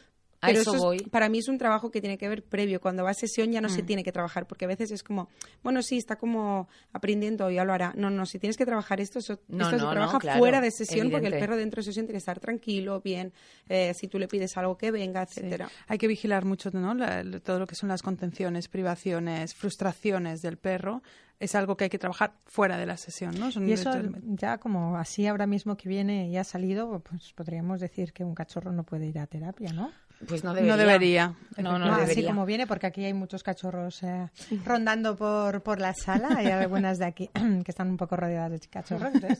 [0.43, 0.97] a Pero eso, es- voy.
[1.11, 2.81] para mí es un trabajo que tiene que ver previo.
[2.81, 3.71] Cuando va a sesión ya no Mm.
[3.71, 5.29] se tiene que trabajar, porque a veces es como,
[5.61, 7.93] bueno, sí, está como aprendiendo, ya lo hará.
[7.95, 10.59] No, no, si tienes que trabajar esto, eso, No, esto se no, trabaja claro, fuera
[10.59, 13.33] de sesión, porque el perro dentro de sesión tiene que estar tranquilo, bien,
[13.69, 15.39] eh, si tú le pides algo que venga, Sí.
[15.41, 15.69] etcétera.
[15.87, 16.93] Hay que vigilar mucho ¿no?
[16.93, 21.01] La- la- todo lo que son las contenciones, privaciones, frustraciones del perro.
[21.39, 23.51] Es algo que hay que trabajar fuera de la sesión, ¿no?
[23.51, 23.91] Son Y eso
[24.25, 28.35] ya como así ahora mismo que viene y ha salido, pues podríamos decir que un
[28.35, 29.91] cachorro no puede ir a terapia, ¿no?
[30.27, 30.71] Pues no debería.
[30.71, 31.35] No debería.
[31.57, 34.29] No, no, No, así como viene, porque aquí hay muchos cachorros eh,
[34.65, 36.29] rondando por, por la sala.
[36.37, 37.29] Hay algunas de aquí
[37.63, 39.13] que están un poco rodeadas de cachorros.
[39.13, 39.39] entonces,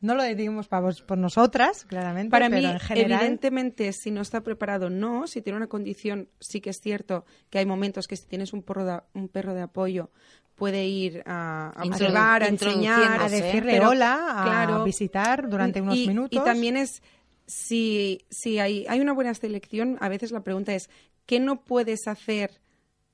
[0.00, 2.30] no lo decimos para vos, por nosotras, claramente.
[2.30, 5.26] Para pero mí, en general, evidentemente, si no está preparado, no.
[5.26, 8.62] Si tiene una condición, sí que es cierto que hay momentos que si tienes un
[8.62, 10.10] perro de, un perro de apoyo,
[10.56, 13.42] puede ir a, a observar, a enseñar, a introduciéndose.
[13.42, 16.40] decirle pero, hola, a claro, visitar durante unos y, minutos.
[16.40, 17.02] Y también es,
[17.46, 20.88] si, si hay, hay una buena selección, a veces la pregunta es,
[21.26, 22.60] ¿qué no puedes hacer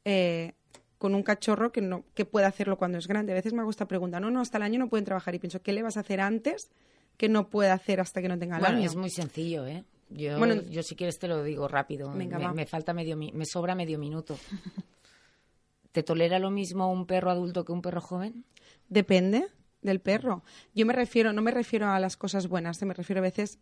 [0.04, 0.52] eh,
[0.98, 3.32] con un cachorro que, no, que pueda hacerlo cuando es grande?
[3.32, 5.38] A veces me hago esta pregunta, no, no, hasta el año no pueden trabajar y
[5.38, 6.70] pienso, ¿qué le vas a hacer antes
[7.16, 8.86] que no puede hacer hasta que no tenga el Bueno, año?
[8.86, 9.84] es muy sencillo, ¿eh?
[10.10, 12.10] Yo, Bueno, yo si quieres te lo digo rápido.
[12.12, 14.38] Venga, me, me falta medio me sobra medio minuto.
[15.92, 18.44] ¿Te tolera lo mismo un perro adulto que un perro joven?
[18.88, 19.46] Depende
[19.82, 20.42] del perro.
[20.74, 23.58] Yo me refiero, no me refiero a las cosas buenas, me refiero a veces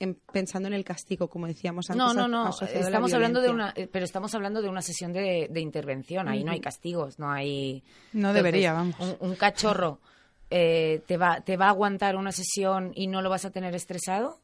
[0.00, 2.04] en- pensando en el castigo, como decíamos antes.
[2.04, 2.50] No, no, no.
[2.60, 6.28] la Estamos hablando de una, eh, pero estamos hablando de una sesión de, de intervención.
[6.28, 7.84] Ahí no hay castigos, no hay.
[8.12, 8.96] No debería, vamos.
[8.98, 10.00] Un, un cachorro
[10.50, 13.74] eh, te va, te va a aguantar una sesión y no lo vas a tener
[13.76, 14.40] estresado.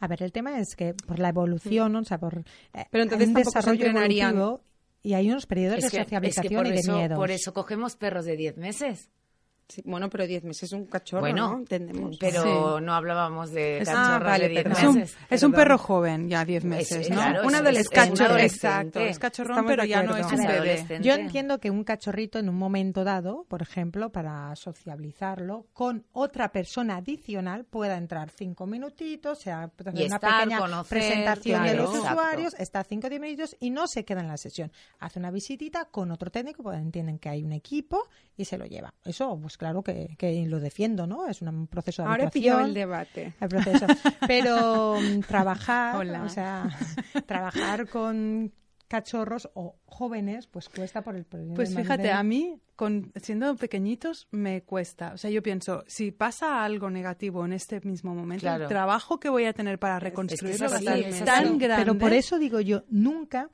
[0.00, 2.00] A ver, el tema es que por la evolución, ¿no?
[2.00, 2.38] o sea, por
[2.74, 4.60] eh, Pero entonces un desarrollo evolutivo
[5.02, 7.16] y hay unos periodos Es de que, es que sociabilización por y de eso, miedos.
[7.18, 9.08] por eso cogemos perros de 10 meses.
[9.68, 11.58] Sí, bueno, pero 10 meses es un cachorro, Bueno, ¿no?
[11.58, 12.16] Entendemos.
[12.18, 14.66] Pero no hablábamos de ah, vale, 10.
[14.66, 15.16] Es un, meses.
[15.28, 17.16] es un perro joven, ya 10 meses, Es- ¿no?
[17.16, 18.00] claro, un es- adolescente.
[18.14, 18.66] es un adolescente.
[18.66, 20.52] Exacto, es cachorrón, Estamos pero ya no es un bebé.
[20.54, 21.06] adolescente.
[21.06, 26.50] Yo entiendo que un cachorrito en un momento dado, por ejemplo, para sociabilizarlo con otra
[26.50, 32.08] persona adicional pueda entrar cinco minutitos, sea una estar, pequeña conocer, presentación de los Exacto.
[32.12, 34.72] usuarios, está cinco o diez minutos y no se queda en la sesión.
[34.98, 38.64] Hace una visitita con otro técnico, porque entienden que hay un equipo y se lo
[38.64, 38.94] lleva.
[39.04, 41.26] Eso, pues claro que, que lo defiendo, ¿no?
[41.28, 42.30] Es un proceso de Ahora
[42.64, 43.34] el debate.
[43.38, 43.86] el proceso.
[44.26, 46.22] Pero mm, trabajar, Hola.
[46.22, 46.68] o sea,
[47.26, 48.52] trabajar con
[48.86, 51.54] cachorros o jóvenes, pues cuesta por el problema.
[51.54, 55.12] Pues fíjate, a mí, con, siendo pequeñitos, me cuesta.
[55.12, 58.64] O sea, yo pienso, si pasa algo negativo en este mismo momento, Claro.
[58.64, 61.44] el trabajo que voy a tener para reconstruirlo es va a así, estar es tan
[61.48, 61.58] así.
[61.58, 61.84] grande.
[61.84, 63.50] Pero por eso digo yo, nunca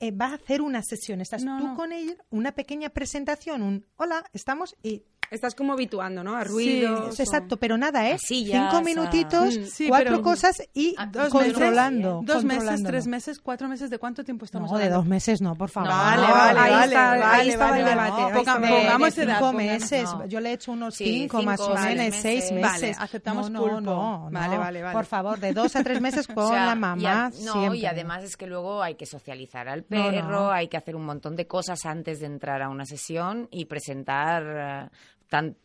[0.00, 1.20] eh, va a hacer una sesión.
[1.20, 1.76] Estás No, tú no.
[1.76, 6.36] con él, una pequeña presentación, un hola, estamos y Estás como habituando, ¿no?
[6.36, 7.12] A ruidos.
[7.14, 8.16] es exacto, pero nada, ¿eh?
[8.18, 12.22] Sillas, Cinco minutitos, Mm, sí, cuatro cosas y Dos controlando.
[12.22, 15.00] meses, dos meses, tres meses, cuatro meses, ¿de cuánto tiempo estamos No, de hablando?
[15.02, 15.90] dos meses no, por favor.
[15.90, 18.22] Vale, No, vale, ahí vale, está, vale, ahí estaba vale, el debate.
[18.22, 18.60] Ponga- está.
[18.60, 20.02] pongamos de cinco meses.
[20.04, 20.26] no.
[20.26, 22.62] Yo le he hecho unos Sí, cinco, más o menos, seis meses.
[22.62, 23.80] Vale, aceptamos no, pulpo.
[23.80, 24.60] No, no, Vale, no.
[24.60, 24.94] vale, vale.
[24.94, 27.52] Por favor, de dos a tres meses con O sea, la y a- mamá no,
[27.52, 27.78] siempre.
[27.78, 30.50] y además es que luego hay que socializar al No, perro, no.
[30.50, 34.42] hay que hacer un montón de cosas antes de entrar a una sesión y presentar
[34.86, 34.88] eh,
[35.28, 35.56] tan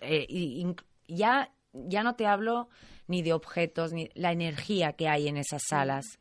[0.00, 0.74] eh,
[1.06, 2.68] ya ya no te hablo
[3.06, 6.18] ni de objetos ni la energía que hay en esas salas.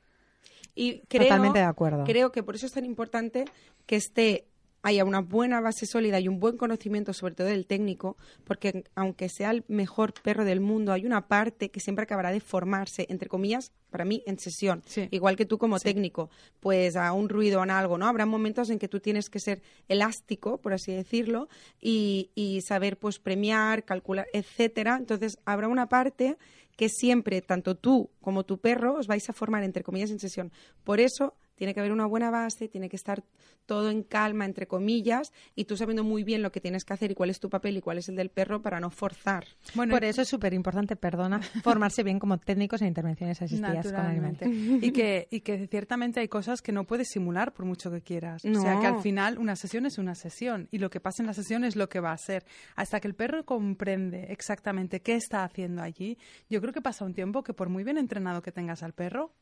[0.75, 2.03] Y creo, Totalmente de acuerdo.
[2.05, 3.45] Creo que por eso es tan importante
[3.85, 4.48] que esté
[4.81, 9.29] haya una buena base sólida y un buen conocimiento, sobre todo del técnico, porque aunque
[9.29, 13.29] sea el mejor perro del mundo, hay una parte que siempre acabará de formarse, entre
[13.29, 14.83] comillas, para mí, en sesión.
[14.85, 15.07] Sí.
[15.11, 18.07] Igual que tú como técnico, pues a un ruido o en algo, ¿no?
[18.07, 21.49] Habrá momentos en que tú tienes que ser elástico, por así decirlo,
[21.81, 24.97] y, y saber pues premiar, calcular, etcétera.
[24.97, 26.37] Entonces habrá una parte
[26.77, 30.51] que siempre, tanto tú como tu perro, os vais a formar, entre comillas, en sesión.
[30.85, 33.21] Por eso tiene que haber una buena base, tiene que estar
[33.67, 37.11] todo en calma, entre comillas, y tú sabiendo muy bien lo que tienes que hacer
[37.11, 39.45] y cuál es tu papel y cuál es el del perro para no forzar.
[39.75, 43.95] Bueno, Por eso es súper importante, perdona, formarse bien como técnicos en intervenciones asistidas con
[43.97, 44.41] animales.
[44.81, 48.43] Y que, y que ciertamente hay cosas que no puedes simular por mucho que quieras.
[48.45, 48.79] O sea, No.
[48.81, 51.63] que al final una sesión es una sesión y lo que pasa en la sesión
[51.65, 52.45] es lo que va a ser.
[52.77, 56.17] Hasta que el perro comprende exactamente qué está haciendo allí,
[56.49, 59.33] yo creo que pasa un tiempo que por muy bien entrenado que tengas al perro,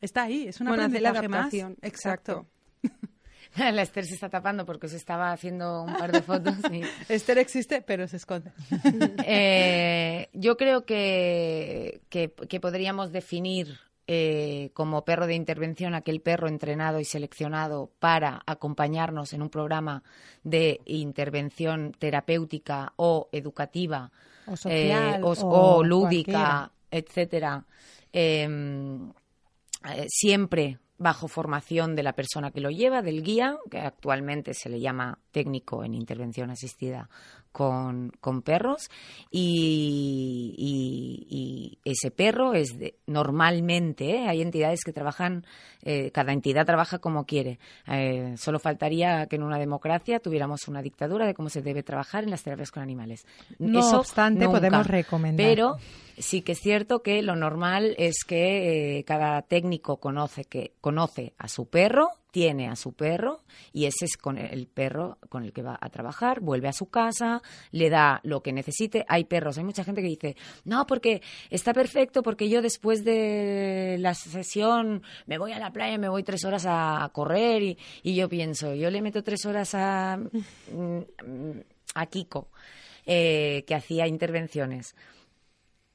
[0.00, 1.40] está ahí, es un Bueno, aprendizaje más.
[1.40, 2.46] adaptación, Exacto.
[3.56, 6.54] La Esther se está tapando porque se estaba haciendo un par de fotos.
[6.70, 6.82] y-
[7.12, 8.52] Esther existe, pero se esconde.
[9.26, 16.46] Eh, yo creo que, que, que podríamos definir eh, como perro de intervención aquel perro
[16.48, 20.02] entrenado y seleccionado para acompañarnos en un programa
[20.44, 24.10] de intervención terapéutica o educativa
[24.46, 26.72] O social, eh, o, o o lúdica, cualquiera.
[26.90, 27.64] etcétera,
[29.84, 34.68] eh, siempre bajo formación de la persona que lo lleva, del guía, que actualmente se
[34.68, 37.08] le llama técnico en intervención asistida
[37.52, 38.88] con, con perros,
[39.30, 44.28] y, y- y ese perro es de- normalmente, ¿eh?
[44.28, 45.44] hay entidades que trabajan,
[45.82, 47.58] eh, cada entidad trabaja como quiere.
[47.86, 52.24] Eh, solo faltaría que en una democracia tuviéramos una dictadura de cómo se debe trabajar
[52.24, 53.26] en las terapias con animales.
[53.58, 54.58] No Eso obstante, nunca.
[54.58, 55.46] podemos recomendar.
[55.46, 55.76] Pero
[56.18, 61.34] sí que es cierto que lo normal es que eh, cada técnico conoce que conoce
[61.38, 65.52] a su perro, tiene a su perro y ese es con el perro con el
[65.52, 69.04] que va a trabajar, vuelve a su casa, le da lo que necesite.
[69.08, 73.96] Hay perros, hay mucha gente que dice, no, porque está perfecto, porque yo después de
[73.98, 78.28] la sesión me voy a la playa, me voy tres horas a correr y, yo
[78.28, 81.60] pienso, yo le meto tres horas a, mm,
[81.94, 82.50] a Kiko,
[83.06, 84.94] eh, que hacía intervenciones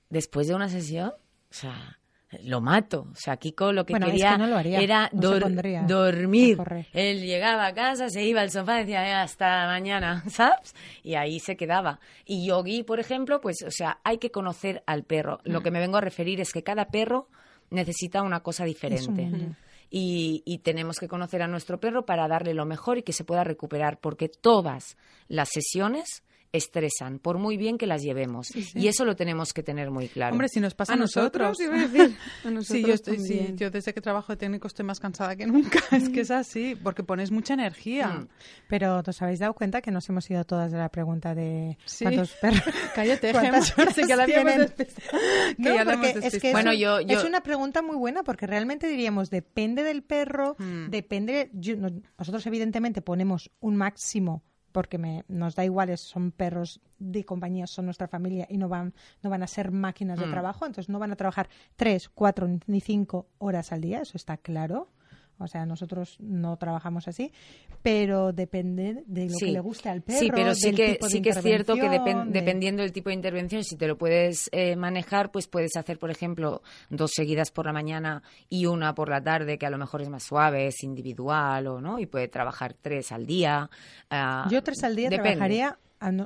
[0.10, 2.00] después de una sesión, o sea,
[2.44, 3.08] lo mato.
[3.12, 5.28] O sea, Kiko lo que Bueno, es quería que no lo haría, era no se
[5.28, 6.58] dor- pondría a dormir.
[6.94, 10.74] Él llegaba a casa, se iba al sofá, decía "Eh, hasta mañana, ¿sabes?
[11.04, 12.00] Y ahí se quedaba.
[12.26, 15.40] Y Yogi, por ejemplo, pues, o sea, hay que conocer al perro.
[15.44, 17.28] Lo que me vengo a referir es que cada perro
[17.70, 19.28] necesita una cosa diferente.
[19.90, 23.24] Y, y tenemos que conocer a nuestro perro para darle lo mejor y que se
[23.24, 28.48] pueda recuperar, porque todas las sesiones estresan, por muy bien que las llevemos.
[28.56, 30.34] Y eso lo tenemos que tener muy claro.
[30.34, 31.58] Hombre, si nos pasa A nosotros.
[31.60, 32.18] nosotros, iba a decir.
[32.46, 35.36] A Sí, nosotros yo, estoy, sí, yo desde que trabajo de técnico estoy más cansada
[35.36, 35.80] que nunca.
[35.92, 38.08] Es que es así, porque pones mucha energía.
[38.08, 38.28] Mm.
[38.70, 42.06] Pero ¿os habéis dado cuenta que nos hemos ido todas de la pregunta de Sí.
[42.06, 42.62] cuántos perros?
[42.96, 44.60] Cállate, ¿Cuántas Gemma, horas sí que la habíamos tienen?
[44.68, 45.20] despistado.
[45.58, 46.48] Que No, ya la hemos porque es que despistado.
[46.50, 50.04] es, Bueno, un- yo- yo- es una pregunta muy buena porque realmente diríamos, depende del
[50.04, 50.90] perro, Mm.
[50.92, 51.50] depende...
[51.54, 51.76] yo-
[52.18, 57.86] nosotros evidentemente ponemos un máximo porque me, nos da igual, son perros de compañía, son
[57.86, 60.32] nuestra familia y no van, no van a ser máquinas de Mm.
[60.32, 64.36] trabajo, entonces no van a trabajar tres, cuatro ni cinco horas al día, eso está
[64.36, 64.90] claro.
[65.40, 67.32] O sea, nosotros no trabajamos así,
[67.82, 69.46] pero depende de lo Sí.
[69.48, 70.20] que le guste al perro.
[70.20, 73.10] Sí, pero sí del que, tipo sí que es cierto que de- dependiendo del tipo
[73.10, 77.52] de intervención, si te lo puedes eh, manejar, pues puedes hacer, por ejemplo, dos seguidas
[77.52, 80.68] por la mañana y una por la tarde, que a lo mejor es más suave,
[80.68, 83.70] es individual o no, y puede trabajar tres al día.
[84.10, 85.32] ah, Yo tres al día depende.
[85.32, 85.78] trabajaría.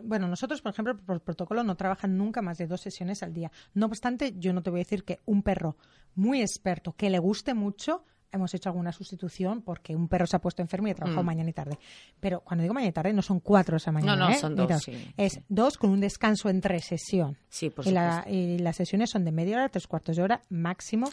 [0.04, 3.52] Bueno, nosotros, por ejemplo, por protocolo no trabajan nunca más de dos sesiones al día.
[3.76, 5.78] No obstante, yo no te voy a decir que un perro
[6.16, 10.40] muy experto, que le guste mucho, hemos hecho alguna sustitución porque un perro se ha
[10.40, 11.26] puesto enfermo y ha trabajado Mm.
[11.26, 11.78] mañana y tarde.
[12.20, 14.16] Pero cuando digo mañana y tarde, no son cuatro esa mañana.
[14.16, 14.36] no, ¿eh?
[14.36, 15.44] son dos, sí, Es sí.
[15.50, 17.38] dos con un descanso entre sesión.
[17.50, 18.32] Sí, por y, la- supuesto.
[18.34, 21.10] y las sesiones son de media hora, tres cuartos de hora, máximo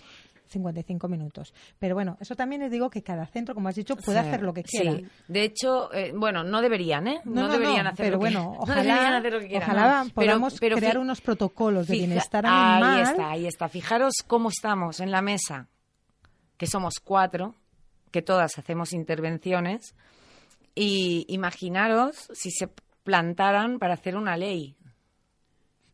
[0.47, 1.55] 55 minutos.
[1.79, 4.43] Pero bueno, eso también les digo que cada centro, como has dicho, puede Sí, hacer
[4.43, 4.79] lo que sí.
[4.79, 4.99] quiera.
[5.27, 7.21] De hecho, eh, bueno, no deberían, ¿eh?
[7.25, 9.99] No, deberían hacer pero lo que- bueno, no ojalá, deberían hacer lo que quieran, ojalá
[10.05, 10.05] no.
[10.05, 13.01] Pero- podamos pero crear unos protocolos de Fija- bienestar Ahí animal.
[13.01, 13.69] está, ahí está.
[13.69, 15.69] Fijaros cómo estamos en la mesa,
[16.65, 17.55] que somos cuatro,
[18.11, 19.95] que todas hacemos intervenciones,
[20.75, 22.69] y imaginaros si se
[23.03, 24.75] plantaran para hacer una ley.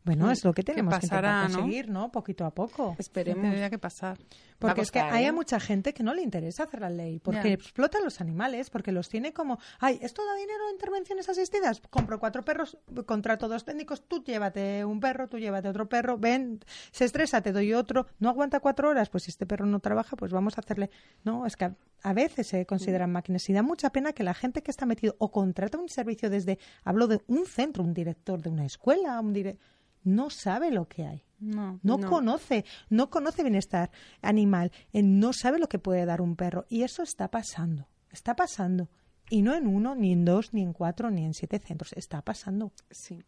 [0.03, 2.11] Bueno, es lo que tenemos que, pasará, conseguir, ¿no?
[2.11, 2.95] Poquito a poco.
[2.97, 3.43] Esperemos.
[3.43, 4.17] Tendría que pasar.
[4.57, 5.27] Porque a es que hay ¿eh?
[5.27, 7.53] a mucha gente que no le interesa hacer la ley, porque Ya.
[7.53, 11.81] explota a los animales, porque los tiene como, ay, ¿esto da dinero en intervenciones asistidas?
[11.89, 16.59] Compro cuatro perros, contrato dos técnicos, tú llévate un perro, tú llévate otro perro, ven,
[16.91, 20.15] se estresa, te doy otro, no aguanta cuatro horas, pues si este perro no trabaja,
[20.15, 20.89] pues vamos a hacerle...
[21.23, 24.33] No, es que a, a veces se consideran máquinas y da mucha pena que la
[24.33, 28.41] gente que está metido o contrata un servicio desde, hablo de un centro, un director
[28.41, 29.57] de una escuela, un dire-
[30.03, 31.23] no sabe lo que hay.
[31.39, 31.79] No.
[31.81, 32.09] No, No.
[32.09, 33.89] conoce, no conoce bienestar
[34.21, 36.65] animal, eh, no sabe lo que puede dar un perro.
[36.69, 38.89] Y eso está pasando, está pasando.
[39.29, 42.21] Y no en uno, ni en dos, ni en cuatro, ni en siete centros, está
[42.21, 42.73] pasando.
[42.89, 43.23] Sí.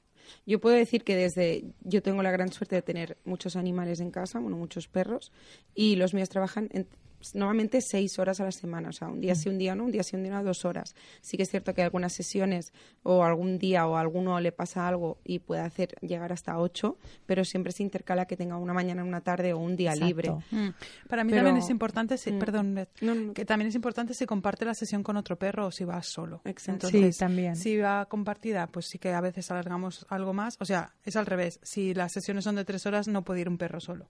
[0.46, 4.12] Yo puedo decir que desde yo tengo la gran suerte de tener muchos animales en
[4.12, 5.32] casa, bueno, muchos perros,
[5.74, 6.88] y los míos trabajan en-
[7.34, 9.92] normalmente seis horas a la semana, o sea, un día sí, un día no, un
[9.92, 10.96] día sí, un día no, dos horas.
[11.22, 14.52] Sí que es cierto que hay algunas sesiones o algún día o a alguno le
[14.52, 18.74] pasa algo y puede hacer llegar hasta ocho, pero siempre se intercala que tenga una
[18.74, 20.08] mañana, una tarde o un día Exacto.
[20.08, 20.30] libre.
[20.52, 20.70] Mm.
[21.10, 22.40] Para mí Pero- también es importante, si, Mm.
[22.40, 23.34] perdón, Beth, No, no, no.
[23.34, 26.42] que también es importante si comparte la sesión con otro perro o si va solo.
[26.46, 26.88] Exacto.
[26.88, 27.56] Entonces, Sí, también.
[27.56, 30.58] Si va compartida, pues sí que a veces alargamos algo más.
[30.60, 31.60] O sea, es al revés.
[31.64, 34.10] Si las sesiones son de tres horas, no puede ir un perro solo.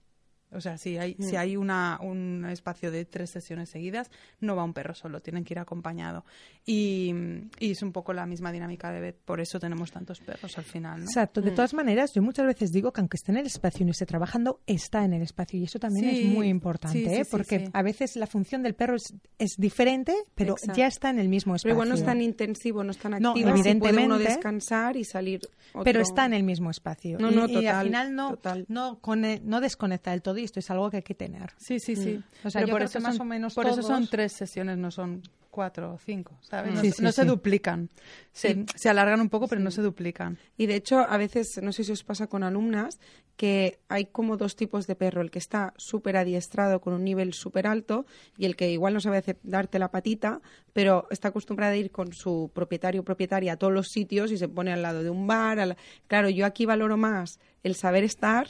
[0.54, 4.64] O sea, si hay, si hay una, un espacio de tres sesiones seguidas, no va
[4.64, 6.24] un perro solo, tienen que ir acompañado.
[6.66, 7.12] Y,
[7.60, 10.64] y es un poco la misma dinámica de Beth, por eso tenemos tantos perros al
[10.64, 11.04] final, ¿no?
[11.04, 11.40] Exacto.
[11.42, 11.54] De Mm.
[11.54, 14.06] todas maneras, yo muchas veces digo que aunque esté en el espacio y no esté
[14.06, 15.58] trabajando, está en el espacio.
[15.58, 17.24] Y eso también Sí, es muy importante, sí, sí, ¿eh?
[17.24, 17.70] sí, porque sí.
[17.72, 20.78] a veces la función del perro es, es diferente, pero Exacto.
[20.78, 21.68] ya está en el mismo espacio.
[21.68, 24.24] Pero igual no es tan intensivo, no es tan No, activo, así puede uno evidentemente.
[24.24, 25.40] descansar y salir
[25.72, 27.18] otro- Pero está en el mismo espacio.
[27.18, 28.64] No, y, no, y al total, final no, total.
[28.68, 31.50] no, cone- no desconecta del todo y esto es algo que hay que tener.
[31.56, 32.22] Sí, sí, sí.
[32.44, 34.06] O sea, Pero yo por creo eso que más son- o menos Por eso son
[34.06, 36.72] tres sesiones, no son cuatro o cinco, ¿sabes?
[36.72, 36.74] Mm.
[36.74, 37.88] No, Sí, se- sí, duplican.
[38.32, 38.66] Se, Sí.
[38.74, 40.36] se alargan un poco, pero no se duplican.
[40.56, 42.98] Y de hecho, a veces, no sé si os pasa con alumnas,
[43.36, 47.34] que hay como dos tipos de perro, el que está súper adiestrado con un nivel
[47.34, 48.04] súper alto
[48.36, 50.40] y el que igual no sabe darte la patita,
[50.72, 54.38] pero está acostumbrada a ir con su propietario o propietaria a todos los sitios y
[54.38, 55.60] se pone al lado de un bar.
[55.60, 55.76] al-
[56.08, 58.48] Claro, yo aquí valoro más el saber estar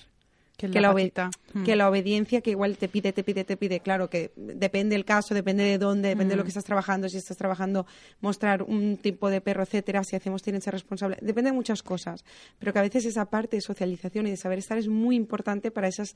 [0.56, 1.30] Que que la patita.
[1.52, 1.64] Mm.
[1.64, 3.80] que la obediencia que igual te pide, te pide, te pide.
[3.80, 7.16] Claro que depende el caso, depende de dónde, depende de lo que estás trabajando, si
[7.16, 7.86] estás trabajando
[8.20, 11.18] mostrar un tipo de perro, etcétera, si hacemos tienen que ser responsable.
[11.20, 12.24] Depende de muchas cosas,
[12.58, 15.72] pero que a veces esa parte de socialización y de saber estar es muy importante
[15.72, 16.14] para esas,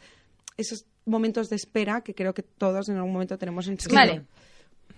[0.57, 4.21] esos momentos de espera que creo que todos en algún momento tenemos en su Vale.
[4.21, 4.27] Mm.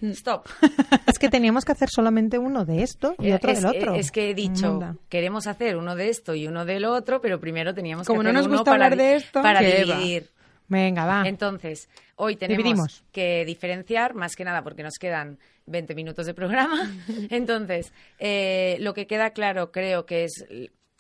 [0.02, 0.46] Stop.
[1.06, 3.94] Es que teníamos que hacer solamente uno de esto y otro Eh, es, del otro.
[3.94, 7.74] Es que he dicho, queremos hacer uno de esto y uno del otro, pero primero
[7.74, 10.30] teníamos Como que no hacer nos uno gusta para, hablar de esto, para dividir.
[10.68, 11.24] Venga, va.
[11.26, 13.04] Entonces, hoy tenemos Dividimos.
[13.10, 16.90] que diferenciar, más que nada porque nos quedan 20 minutos de programa.
[17.30, 20.44] Entonces, eh, lo que queda claro creo que es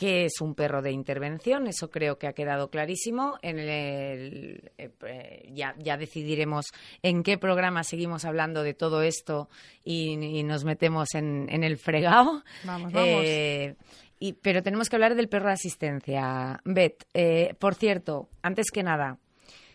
[0.00, 3.36] que es un perro de intervención, eso creo que ha quedado clarísimo.
[3.42, 6.64] En el, eh, eh, ya, ya decidiremos
[7.02, 9.50] en qué programa seguimos hablando de todo esto
[9.84, 12.42] y, y nos metemos en, en el fregado.
[12.64, 13.22] Vamos, vamos.
[13.26, 13.76] Eh,
[14.18, 16.62] y, pero tenemos que hablar del perro de asistencia.
[16.64, 19.18] Bet, eh, por cierto, antes que nada,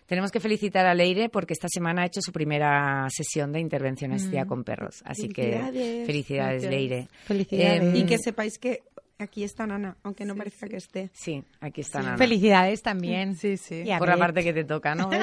[0.07, 4.11] tenemos que felicitar a Leire porque esta semana ha hecho su primera sesión de intervención
[4.11, 5.03] asistida con perros.
[5.05, 6.63] Así que Felicidades.
[6.63, 7.09] Leire.
[7.25, 7.83] Felicidades.
[7.83, 8.81] Em, Y que sepáis que
[9.17, 11.09] aquí está Nana, aunque no parezca que esté.
[11.13, 12.17] Sí, aquí está Nana.
[12.17, 13.35] Felicidades también.
[13.35, 13.83] Sí, sí.
[13.85, 15.09] Y Por la parte que te toca, ¿no?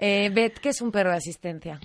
[0.00, 1.80] Eh, Bet, ¿qué es un perro de asistencia?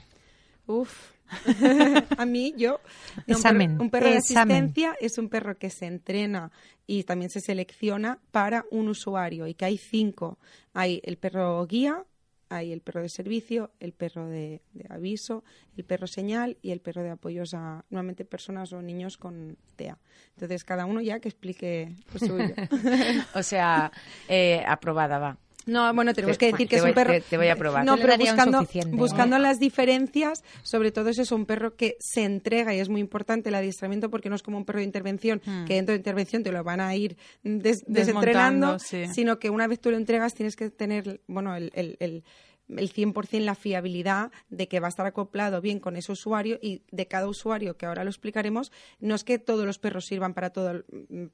[0.65, 1.11] Uf,
[2.17, 2.79] a mí, yo...
[3.27, 6.51] no, Examen, Un perro, un perro de asistencia es un perro que se entrena
[6.87, 10.39] y también se selecciona para un usuario y que hay cinco.
[10.73, 12.03] Hay el perro guía,
[12.49, 15.43] hay el perro de servicio, el perro de, aviso,
[15.77, 19.97] el perro señal y el perro de apoyos a normalmente personas o niños con TEA.
[20.35, 22.55] Entonces, cada uno ya que explique lo suyo.
[23.35, 23.91] O sea,
[24.27, 25.37] eh, aprobada va.
[25.65, 27.11] No, bueno, tenemos Te- que decir que es voy- un perro.
[27.13, 27.85] te- te voy a probar.
[27.85, 28.85] No, pero buscando, ¿eh?
[28.91, 33.01] buscando las diferencias, sobre todo eso es un perro que se entrega y es muy
[33.01, 36.43] importante el adiestramiento porque no es como un perro de intervención que dentro de intervención
[36.43, 39.05] te lo van a ir des- desentrenando, sí.
[39.13, 42.23] sino que una vez tú lo entregas tienes que tener, bueno, el, el, el
[42.69, 46.83] el 100% la fiabilidad de que va a estar acoplado bien con ese usuario y
[46.91, 50.51] de cada usuario, que ahora lo explicaremos, no es que todos los perros sirvan para
[50.51, 50.83] todo,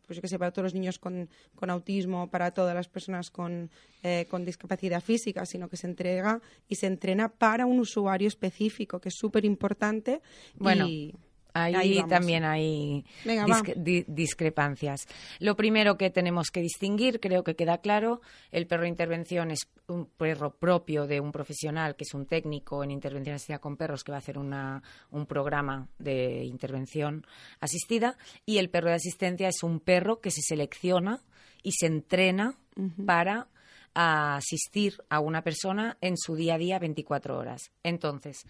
[0.05, 3.31] pues yo que sé, para todos los niños con, con autismo, para todas las personas
[3.31, 3.69] con,
[4.03, 8.99] eh, con discapacidad física, sino que se entrega y se entrena para un usuario específico,
[8.99, 10.21] que es súper importante.
[10.55, 11.15] Bueno, y
[11.57, 13.73] Ahí, también hay Venga, disc- va.
[13.81, 15.07] di- discrepancias.
[15.39, 18.19] Lo primero que tenemos que distinguir, creo que queda claro,
[18.51, 22.83] el perro de intervención es un perro propio de un profesional, que es un técnico
[22.83, 27.25] en intervención asistida con perros, que va a hacer una, un programa de intervención
[27.61, 31.21] asistida, y el perro de asistencia es un perro que se selecciona
[31.63, 32.57] y se entrena
[33.05, 33.47] para
[33.93, 37.71] a asistir a una persona en su día a día 24 horas.
[37.81, 38.43] Entonces,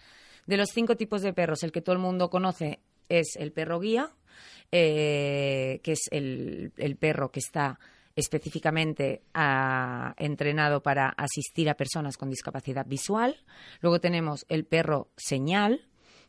[0.47, 2.80] de los cinco tipos de perros, el que todo el mundo conoce
[3.10, 4.12] es el perro guía,
[4.72, 7.80] eh, que es el, el perro que está
[8.16, 13.43] específicamente ah, entrenado para asistir a personas con discapacidad visual.
[13.82, 15.88] Luego tenemos el perro señal,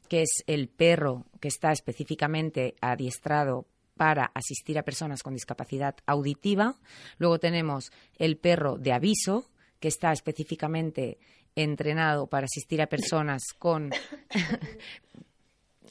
[0.08, 3.66] que es el perro que está específicamente adiestrado
[3.96, 6.76] para asistir a personas con discapacidad auditiva.
[7.18, 9.50] Luego tenemos el perro de aviso,
[9.80, 11.18] que está específicamente
[11.54, 13.90] entrenado para asistir a personas con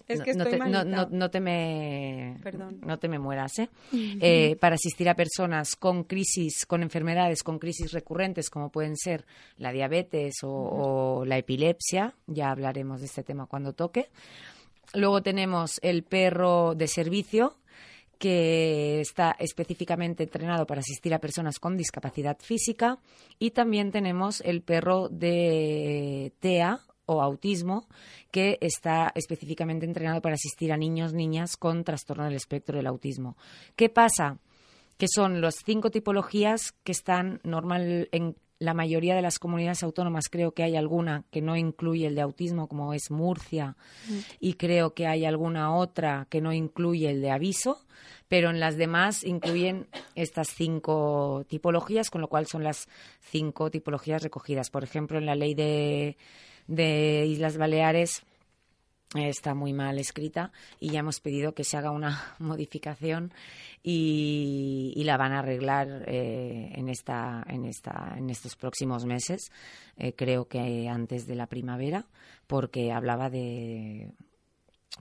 [0.07, 0.83] Es que no, estoy te, no, malita.
[0.85, 2.79] no- no te me Perdón.
[2.85, 3.69] no te me mueras ¿eh?
[3.93, 9.25] Eh, para asistir a personas con crisis con enfermedades con crisis recurrentes como pueden ser
[9.57, 14.09] la diabetes o, o la epilepsia ya hablaremos de este tema cuando toque
[14.93, 17.57] luego tenemos el perro de servicio
[18.17, 22.99] que está específicamente entrenado para asistir a personas con discapacidad física
[23.39, 27.87] y también tenemos el perro de TEA o autismo
[28.31, 33.37] que está específicamente entrenado para asistir a niños, niñas con trastorno del espectro del autismo.
[33.75, 34.39] ¿Qué pasa?
[34.97, 40.29] Que son las cinco tipologías que están normal en la mayoría de las comunidades autónomas.
[40.29, 43.75] Creo que hay alguna que no incluye el de autismo, como es Murcia,
[44.39, 47.85] y creo que hay alguna otra que no incluye el de aviso,
[48.27, 52.87] pero en las demás incluyen estas cinco tipologías, con lo cual son las
[53.19, 54.69] cinco tipologías recogidas.
[54.69, 56.17] Por ejemplo, en la ley de,
[56.68, 58.24] de Islas Baleares
[59.16, 63.32] eh, está muy mal escrita y ya hemos pedido que se haga una modificación
[63.84, 69.51] y, y la van a arreglar eh, en esta en esta en estos próximos meses
[69.97, 72.05] eh, creo que antes de la primavera
[72.47, 74.11] porque hablaba de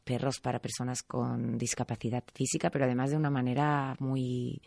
[0.03, 4.61] perros para personas con discapacidad física, pero además de una manera muy,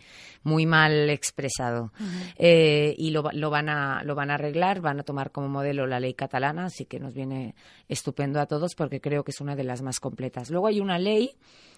[0.44, 1.92] muy mal expresado.
[2.38, 5.88] Eh, y lo, lo, van a, lo van a arreglar, van a tomar como modelo
[5.88, 7.56] la ley catalana, así que nos viene
[7.88, 10.50] estupendo a todos porque creo que es una de las más completas.
[10.50, 11.38] Luego hay una ley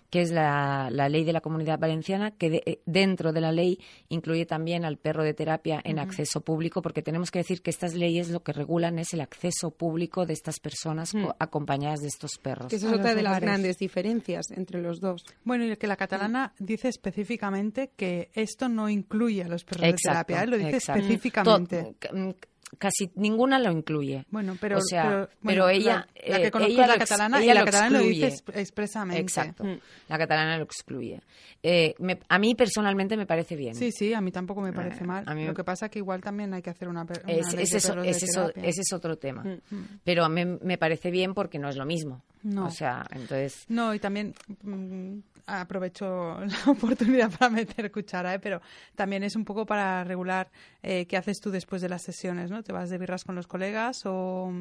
[0.10, 3.52] que es la, la ley de la comunidad valenciana, que de- eh, dentro de la
[3.52, 3.80] ley
[4.10, 7.94] incluye también al perro de terapia en acceso público, porque tenemos que decir que estas
[7.94, 12.32] leyes lo que regulan es el acceso público de estas personas co- acompañadas de estos
[12.42, 12.68] perros.
[12.70, 15.24] Que esa es otra de las grandes diferencias entre los dos.
[15.44, 20.34] Bueno, y que la catalana dice específicamente que esto no incluye a los perros Exacto,
[20.34, 20.48] de terapia, ¿eh?
[20.48, 21.02] lo dice exacto.
[21.02, 21.96] específicamente.
[22.14, 22.30] Mm,
[22.78, 24.26] casi ninguna lo incluye.
[24.30, 27.44] Bueno, pero, O sea, pero, ella- la, la eh, que conozco ella es la catalana
[27.44, 29.22] y la lo catalana lo dice expresamente.
[29.22, 29.64] Exacto.
[29.64, 29.80] Mm.
[30.08, 31.22] La catalana lo excluye.
[31.64, 33.76] Eh, me- a mí personalmente me parece bien.
[33.76, 35.24] Sí, sí, a mí tampoco me parece Eh, mal.
[35.28, 37.54] a mí- Lo que pasa es que igual también hay que hacer una, una Es-
[37.54, 39.44] ley es de eso- de eso- ese es otro tema.
[39.44, 39.84] Mm.
[40.04, 42.24] Pero a mí me parece bien porque no es lo mismo.
[42.44, 42.68] No.
[42.68, 43.66] O sea, entonces...
[43.68, 45.18] No, y también mm,
[45.50, 46.06] aprovecho
[46.40, 48.40] la oportunidad para meter cuchara, ¿eh?
[48.40, 48.62] pero
[48.96, 50.50] también es un poco para regular
[50.84, 52.64] eh, qué haces tú después de las sesiones, ¿no?
[52.64, 54.52] ¿Te vas de birras con los colegas o,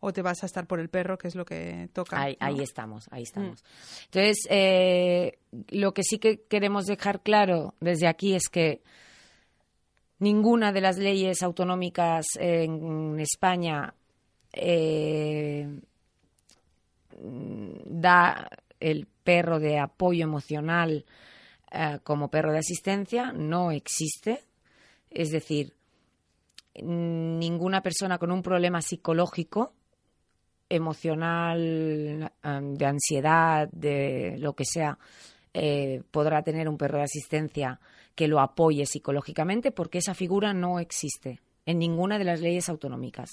[0.00, 2.20] o te vas a estar por el perro, que es lo que toca?
[2.20, 2.46] Ahí, ¿no?
[2.46, 3.64] ahí estamos, ahí estamos.
[4.06, 8.82] Entonces, eh, lo que sí que queremos dejar claro desde aquí es que
[10.18, 13.94] ninguna de las leyes autonómicas en España
[14.52, 15.68] eh,
[17.20, 18.48] da
[18.80, 21.04] el perro de apoyo emocional
[21.70, 24.44] eh, como perro de asistencia, no existe.
[25.10, 25.72] Es decir,
[26.82, 29.72] ninguna persona con un problema psicológico
[30.68, 34.98] emocional, em, de ansiedad, de lo que sea,
[35.52, 37.80] eh, podrá tener un perro de asistencia
[38.14, 43.30] que lo apoye psicológicamente porque esa figura no existe en ninguna de las leyes autonómicas.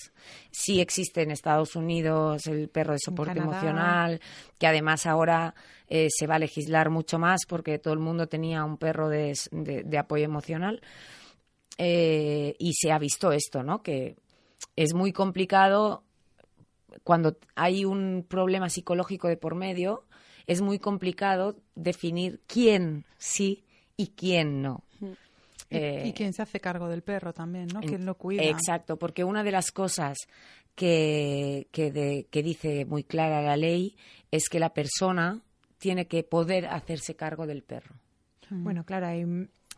[0.51, 4.21] Sí existe en Estados Unidos el perro de soporte emocional,
[4.57, 5.53] que además ahora
[5.89, 9.31] eh, se va a legislar mucho más porque todo el mundo tenía un perro de,
[9.31, 10.81] s- de- de apoyo emocional.
[11.77, 13.81] Eh, y se ha visto esto, ¿no?
[13.81, 14.15] Que
[14.75, 16.03] es muy complicado
[17.03, 20.03] cuando hay un problema psicológico de por medio,
[20.47, 23.63] es muy complicado definir quién sí
[23.97, 24.83] y quién no.
[25.77, 27.79] Eh, y quién se hace cargo del perro también, ¿no?
[27.81, 28.43] ¿Quién lo cuida?
[28.43, 30.17] Exacto, porque una de las cosas
[30.75, 33.95] que, que, de- que dice muy clara la ley
[34.31, 35.41] es que la persona
[35.77, 37.95] tiene que poder hacerse cargo del perro.
[38.49, 39.25] Bueno, claro, hay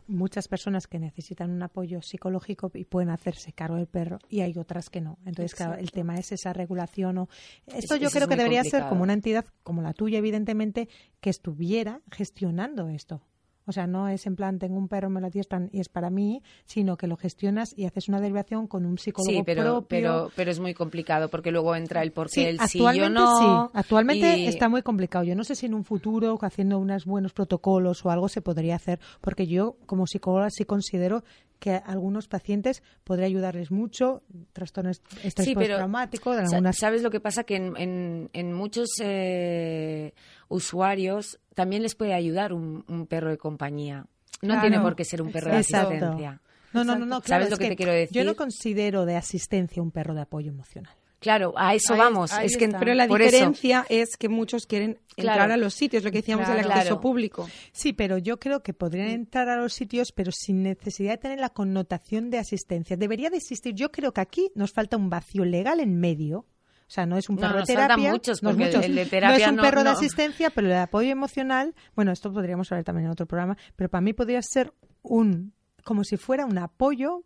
[0.08, 4.58] muchas personas que necesitan un apoyo psicológico y pueden hacerse cargo del perro y hay
[4.58, 5.16] otras que no.
[5.24, 7.18] Entonces, claro, el tema es esa regulación.
[7.18, 7.28] O...
[7.66, 10.88] Esto Es- yo creo es que debería ser como una entidad como la tuya, evidentemente,
[11.20, 13.22] que estuviera gestionando esto.
[13.66, 16.10] O sea, no es en plan, tengo un perro, me lo adiestran y es para
[16.10, 19.86] mí, sino que lo gestionas y haces una derivación con un psicólogo Sí, pero, propio.
[19.88, 23.20] pero, pero es muy complicado porque luego entra el por qué Sí, el sí actualmente
[23.20, 23.38] yo no.
[23.70, 23.70] sí.
[23.78, 25.24] Actualmente y- está muy complicado.
[25.24, 28.76] Yo no sé si en un futuro, haciendo unos buenos protocolos o algo, se podría
[28.76, 31.24] hacer, porque yo, como psicóloga, sí considero
[31.64, 37.10] que a algunos pacientes podría ayudarles mucho, trastornos estrés Sí, postraumático, de algunas ¿Sabes lo
[37.10, 37.44] que pasa?
[37.44, 40.12] Que en, en, en muchos eh,
[40.48, 44.04] usuarios también les puede ayudar un, un perro de compañía.
[44.42, 44.60] No Claro.
[44.60, 46.42] tiene por qué ser un perro de asistencia.
[46.74, 48.14] No, no, no, no, ¿Sabes lo es que te quiero decir?
[48.14, 50.92] Yo no considero de asistencia un perro de apoyo emocional.
[51.24, 52.32] Claro, a eso Ahí- vamos.
[52.32, 52.68] ahí es que.
[52.68, 55.54] Pero la por eso- diferencia es que muchos quieren entrar Claro.
[55.54, 56.70] a los sitios, lo que decíamos del Claro.
[56.70, 57.00] acceso Claro.
[57.00, 57.48] público.
[57.72, 61.40] Sí, pero yo creo que podrían entrar a los sitios, pero sin necesidad de tener
[61.40, 62.96] la connotación de asistencia.
[62.96, 63.74] Debería de existir.
[63.74, 66.40] Yo creo que aquí nos falta un vacío legal en medio.
[66.86, 68.10] O sea, no es un No, perro nos de terapia.
[68.12, 68.84] muchos, no el- muchos.
[68.84, 69.96] el de No terapia es un no- perro de no.
[69.96, 73.88] asistencia, pero el de apoyo emocional, bueno, esto podríamos hablar también en otro programa, pero
[73.88, 75.54] para mí podría ser un,
[75.84, 77.22] como si fuera un apoyo,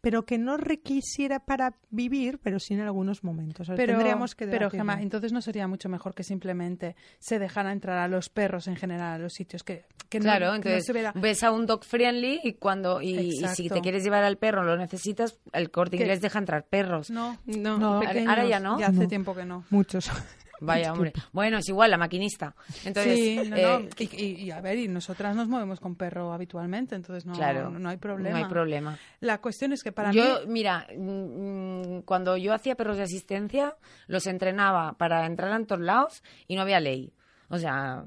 [0.00, 3.62] pero que no requisiera para vivir, pero sí en algunos momentos.
[3.62, 4.70] O sea, Pero, tendríamos que pero.
[4.70, 8.76] Gemma, entonces no sería mucho mejor que simplemente se dejara entrar a los perros en
[8.76, 11.50] general a los sitios que, que no- Claro, que no entonces se viera- ves a
[11.50, 15.40] un dog friendly y cuando y, y si te quieres llevar al perro lo necesitas,
[15.52, 16.04] el corte ¿Qué?
[16.04, 17.10] inglés deja entrar perros.
[17.10, 18.78] No, No, ahora ya no.
[18.78, 19.08] Ya hace No.
[19.08, 19.64] tiempo que no.
[19.70, 20.08] Muchos.
[20.60, 21.12] Vaya hombre.
[21.32, 22.54] Bueno, es igual la maquinista.
[22.84, 23.88] Entonces, sí, no, eh, no.
[23.98, 27.70] Y, y- y a ver, y nosotras nos movemos con perro habitualmente, entonces no, claro,
[27.70, 28.30] no, no hay problema.
[28.38, 28.98] No hay problema.
[29.20, 30.52] La cuestión es que para yo, mí...
[30.52, 33.76] mira, mm, cuando yo hacía perros de asistencia,
[34.06, 37.12] los entrenaba para entrar en todos lados y no había ley.
[37.48, 38.04] O sea,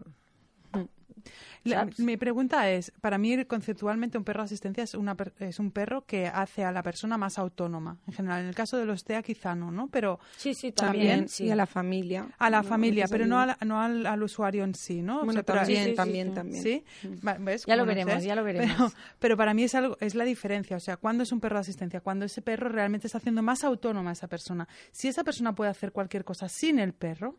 [1.97, 5.71] Mi pregunta es, para mí conceptualmente un perro de asistencia es, una, per- es un
[5.71, 7.97] perro que hace a la persona más autónoma.
[8.07, 9.87] En general, en el caso de los TEA quizá no, ¿no?
[9.87, 11.29] Pero sí, sí, también, también.
[11.29, 11.45] sí.
[11.45, 12.27] y a la familia.
[12.37, 15.17] a la No, familia, pero no, al, no al, al usuario en sí, ¿no?
[15.17, 16.83] O Bueno, sea, pero- también, sí, sí, también, sí.
[17.21, 17.45] también.
[17.45, 17.65] ¿ves?
[17.65, 18.25] Ya lo no veremos, sé.
[18.27, 18.75] ya lo veremos.
[18.75, 20.77] Pero, pero para mí es algo, es la diferencia.
[20.77, 22.01] O sea, ¿cuándo es un perro de asistencia?
[22.01, 24.67] Cuando ese perro realmente está haciendo más autónoma a esa persona.
[24.91, 27.37] Si esa persona puede hacer cualquier cosa sin el perro,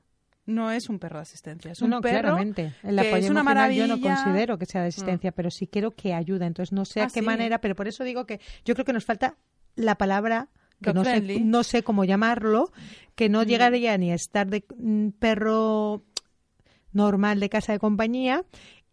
[0.51, 1.72] no es un perro de asistencia.
[1.72, 2.74] Es un no, perro claramente.
[2.82, 5.66] El que apoyo es una emocional yo no considero que sea de asistencia, pero sí
[5.66, 6.46] quiero que ayude.
[6.46, 7.26] Entonces no sé a Ah, qué sí.
[7.26, 9.36] manera, pero por eso digo que yo creo que nos falta
[9.76, 10.48] la palabra
[10.82, 11.40] que no sé, Dog-friendly.
[11.44, 12.72] no sé cómo llamarlo,
[13.14, 16.03] que no llegaría ni a estar de mm, perro
[16.92, 18.44] normal de casa de compañía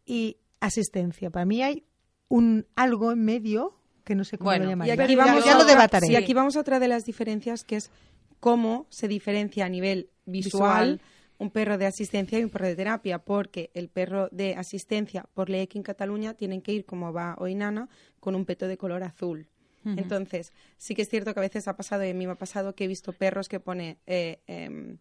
[0.05, 1.29] y asistencia.
[1.29, 1.83] Para mí hay
[2.29, 4.95] un algo en medio que no sé cómo Bueno, lo y llamaría.
[4.95, 6.07] Y aquí Ya- vamos ya, a lo otra- debataré.
[6.11, 7.91] Y aquí vamos a otra de las diferencias que es
[8.39, 11.01] cómo se diferencia a nivel visual, Visual.
[11.39, 15.49] Un perro de asistencia y un perro de terapia, porque el perro de asistencia, por
[15.49, 18.77] ley aquí en Cataluña, tienen que ir, como va hoy Nana, con un peto de
[18.77, 19.47] color azul.
[19.95, 22.37] Entonces, sí que es cierto que a veces ha pasado, y a mí me ha
[22.37, 24.97] pasado, que he visto perros que pone eh, em,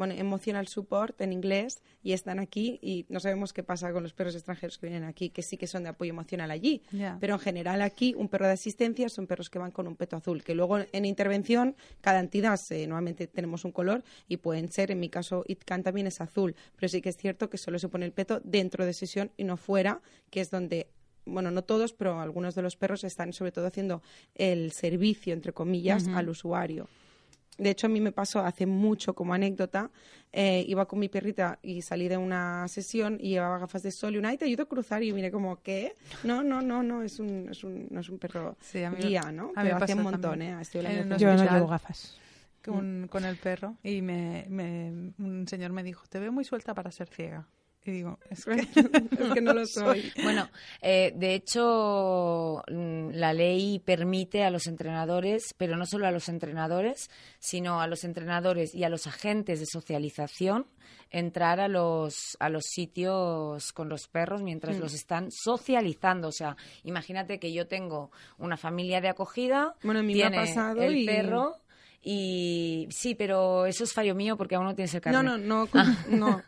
[0.00, 4.14] bueno, emotional support en inglés y están aquí y no sabemos qué pasa con los
[4.14, 6.80] perros extranjeros que vienen aquí, que sí que son de apoyo emocional allí.
[7.20, 10.16] Pero en general aquí un perro de asistencia son perros que van con un peto
[10.16, 14.90] azul, que luego en intervención cada entidad eh, nuevamente tenemos un color y pueden ser,
[14.90, 17.90] en mi caso Itcan también es azul, pero sí que es cierto que solo se
[17.90, 20.88] pone el peto dentro de sesión y no fuera, que es donde
[21.26, 24.00] bueno, no todos, pero algunos de los perros están sobre todo haciendo
[24.34, 26.88] el servicio, entre comillas, al usuario.
[27.60, 29.90] De hecho, a mí me pasó hace mucho como anécdota.
[30.32, 34.14] eh, iba con mi perrita y salí de una sesión y llevaba gafas de sol
[34.14, 35.02] y una, ay, te ayudo a cruzar.
[35.02, 35.94] Y yo miré como, ¿qué?
[36.22, 38.96] No, no, no, no, es un, es un, no es un perro Sí, a mí-
[39.02, 39.44] guía, ¿no?
[39.44, 40.58] a mí me Pero hace pasó un montón, también.
[40.58, 40.62] ¿eh?
[40.62, 42.18] Estoy En hablando los de Yo no llevo gafas.
[42.64, 46.74] con, con el perro y me, me- un señor me dijo, te veo muy suelta
[46.74, 47.46] para ser ciega.
[47.84, 48.52] Y digo, es que,
[49.24, 50.12] es que no lo soy.
[50.22, 50.48] Bueno,
[50.82, 56.28] eh, de hecho, mm, la ley permite a los entrenadores, pero no solo a los
[56.28, 57.08] entrenadores,
[57.38, 60.66] sino a los entrenadores y a los agentes de socialización
[61.12, 64.80] entrar a los a los sitios con los perros mientras Mm.
[64.80, 66.28] los están socializando.
[66.28, 70.30] O sea, imagínate que yo tengo una familia de acogida, Bueno, a mí me ha
[70.30, 71.56] tiene pasado el y- perro
[72.02, 75.22] y sí, pero eso es fallo mío porque aún no tienes el carnet.
[75.22, 76.42] No, no, no, con- no.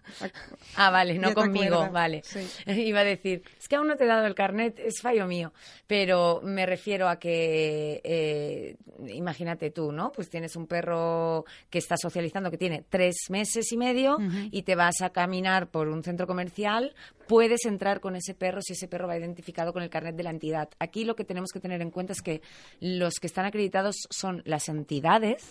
[0.77, 2.23] Ah, vale, no conmigo, vale.
[2.25, 2.41] sí.
[2.71, 5.53] Iba a decir, es que aún no te he dado el carnet, es fallo mío.
[5.87, 8.77] Pero me refiero a que, eh,
[9.13, 10.11] imagínate tú, ¿no?
[10.11, 14.17] Pues tienes un perro que está socializando, que tiene tres meses y medio,
[14.51, 16.95] y te vas a caminar por un centro comercial,
[17.29, 20.31] puedes entrar con ese perro si ese perro va identificado con el carnet de la
[20.31, 20.71] entidad.
[20.79, 22.41] Aquí lo que tenemos que tener en cuenta es que
[22.81, 25.42] los que están acreditados son las entidades,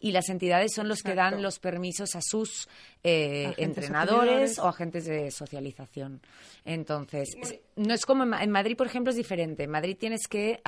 [0.00, 2.68] y las entidades son los que dan los permisos a sus
[3.02, 6.20] eh, entrenadores o agentes de socialización.
[6.64, 9.64] Entonces, es- no es como en, Ma- en Madrid, por ejemplo, es diferente.
[9.64, 10.60] En Madrid tienes que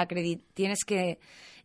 [0.55, 1.19] tienes que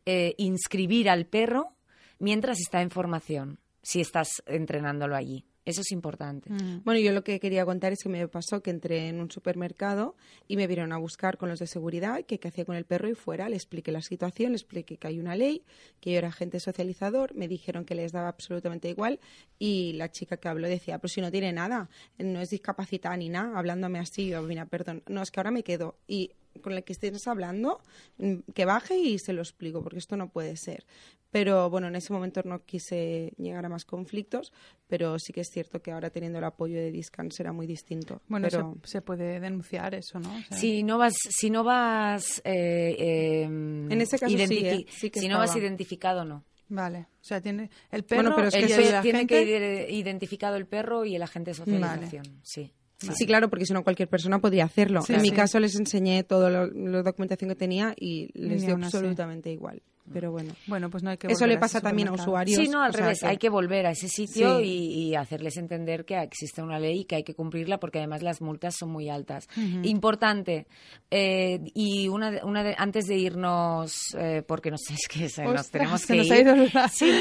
[0.06, 1.74] eh, inscribir al perro
[2.20, 5.46] mientras está en formación, si estás entrenándolo allí.
[5.66, 6.50] Eso es importante.
[6.84, 10.16] Bueno, yo lo que quería contar es que me pasó que entré en un supermercado
[10.48, 13.10] y me vieron a buscar con los de seguridad que qué hacía con el perro
[13.10, 13.48] y fuera.
[13.48, 15.64] Le expliqué la situación, le expliqué que hay una ley,
[16.02, 19.20] que yo era agente socializador, me dijeron que les daba absolutamente igual
[19.58, 23.30] y la chica que habló decía, pero si no tiene nada, no es discapacitada ni
[23.30, 26.84] nada, hablándome así, yo, mira, perdón, no, es que ahora me quedo y con el
[26.84, 27.82] que estés hablando,
[28.18, 30.86] mm, que baje y se lo explico, porque esto no puede ser.
[31.34, 34.54] Pero bueno, en ese momento no quise llegar a más conflictos,
[34.88, 38.22] pero sí que es cierto que ahora teniendo el apoyo de Discan será muy distinto.
[38.28, 38.78] bueno, pero...
[38.84, 40.30] se, se puede denunciar eso, ¿no?
[40.30, 44.86] O sea, Si no vas, si no vas, eh, eh, en ese caso sí, ¿eh?
[44.90, 46.46] Sí que si no vas identificado, no.
[46.70, 49.90] Vale, o sea, tiene el perro, Bueno, pero es que soy tiene agente- que ir
[49.90, 52.26] identificado el perro y el agente de socialización.
[52.44, 52.72] Sí.
[53.18, 55.02] Sí, claro, porque si no cualquier persona podría hacerlo.
[55.02, 56.68] Sí, en mi caso les enseñé toda la
[57.04, 59.82] documentación que tenía y les Ni dio absolutamente igual.
[60.12, 62.60] Pero bueno, Bueno, pues no hay que eso volver le a pasa también a usuarios.
[62.60, 63.22] Sí, no, al sea revés.
[63.22, 64.66] que- Hay que volver a ese sitio Sí.
[64.66, 68.22] y, y hacerles entender que existe una ley y que hay que cumplirla porque además
[68.22, 69.48] las multas son muy altas.
[69.84, 70.68] Importante.
[71.10, 75.30] eh, y una, de- una de- antes de irnos, eh, porque no sé, es que
[75.30, 76.34] se- nos tenemos se que nos ir.
[76.34, 77.12] ha ido la- Sí,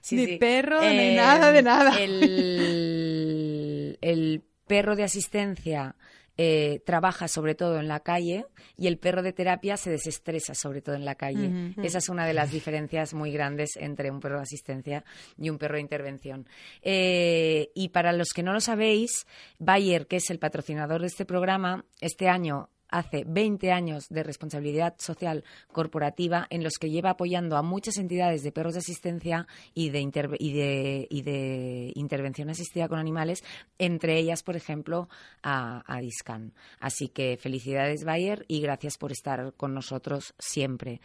[0.00, 0.36] sí, Ni sí.
[0.38, 1.96] perro, ni nada de nada.
[2.00, 5.94] El, el perro de asistencia
[6.38, 10.82] eh, trabaja sobre todo en la calle y el perro de terapia se desestresa sobre
[10.82, 11.74] todo en la calle.
[11.82, 15.04] Esa es una de las diferencias muy grandes entre un perro de asistencia
[15.38, 16.46] y un perro de intervención.
[16.82, 19.26] Eh, y para los que no lo sabéis,
[19.58, 22.68] Bayer, que es el patrocinador de este programa, este año
[22.98, 28.42] hace 20 años de responsabilidad social corporativa en los que lleva apoyando a muchas entidades
[28.42, 33.44] de perros de asistencia y de, intervención asistida con animales,
[33.78, 35.08] entre ellas, por ejemplo,
[35.42, 36.52] a, a Discan.
[36.80, 41.00] Así que felicidades, Bayer, y gracias por estar con nosotros siempre.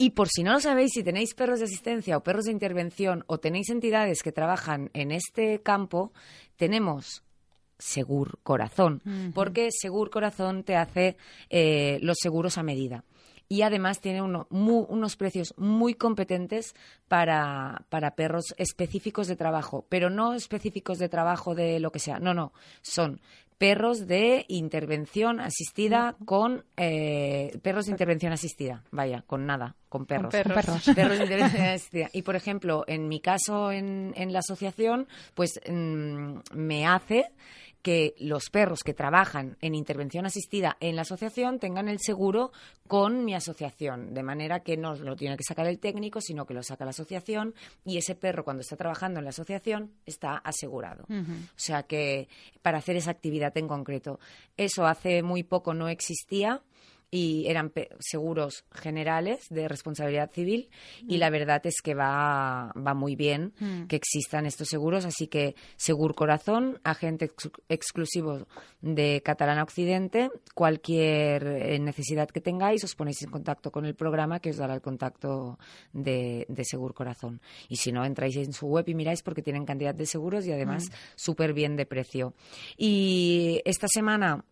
[0.00, 3.24] Y por si no lo sabéis, si tenéis perros de asistencia o perros de intervención
[3.26, 6.12] o tenéis entidades que trabajan en este campo,
[6.56, 7.24] tenemos
[7.78, 9.02] Segur Corazón,
[9.34, 11.16] porque Segur Corazón te hace
[11.50, 13.04] eh, los seguros a medida.
[13.50, 16.74] Y además tiene uno- mu- unos precios muy competentes
[17.08, 22.18] para, para perros específicos de trabajo, pero no específicos de trabajo de lo que sea,
[22.18, 22.52] no, no,
[22.82, 23.20] son
[23.56, 30.30] perros de intervención asistida con eh, perros de intervención asistida, vaya, con nada, con perros.
[30.30, 30.90] perros.
[30.94, 32.08] Perros de intervención asistida.
[32.12, 37.32] Y por ejemplo, en mi caso en, en la asociación, pues mm, me hace
[37.88, 42.52] que los perros que trabajan en intervención asistida en la asociación tengan el seguro
[42.86, 46.52] con mi asociación, de manera que no lo tiene que sacar el técnico, sino que
[46.52, 47.54] lo saca la asociación
[47.86, 51.06] y ese perro cuando está trabajando en la asociación está asegurado.
[51.08, 52.28] O sea que
[52.60, 54.20] para hacer esa actividad en concreto,
[54.58, 56.60] eso hace muy poco no existía
[57.10, 60.68] y eran seguros generales de responsabilidad civil
[61.06, 63.52] y la verdad es que va, va muy bien
[63.88, 68.46] que existan estos seguros, así que Segur Corazón, agente ex- exclusivo
[68.82, 74.40] de Catalana Occidente, cualquier eh, necesidad que tengáis os ponéis en contacto con el programa
[74.40, 75.58] que os dará el contacto
[75.92, 77.40] de, de Segur Corazón.
[77.68, 80.52] Y si no, entráis en su web y miráis porque tienen cantidad de seguros y
[80.52, 80.84] además
[81.16, 82.34] súper bien de precio.
[82.76, 84.44] Y esta semana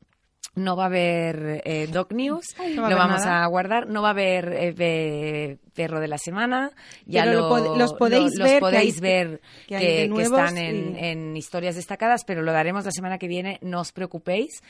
[0.54, 2.44] no va a haber eh, Doc News,
[2.74, 3.44] No va lo vamos nada.
[3.44, 3.88] a guardar.
[3.88, 6.70] No va a haber eh, pe- Perro de la Semana.
[7.04, 10.10] Ya Pero lo lo- pod- los podéis lo- ver, que podéis hay- ver que que,
[10.14, 13.80] que están en, y- en historias destacadas, pero lo daremos la semana que viene, no
[13.80, 14.62] os preocupéis.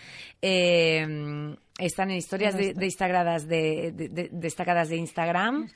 [0.43, 5.68] Eh, están en historias de- destacadas de, de- de- destacadas de Instagram.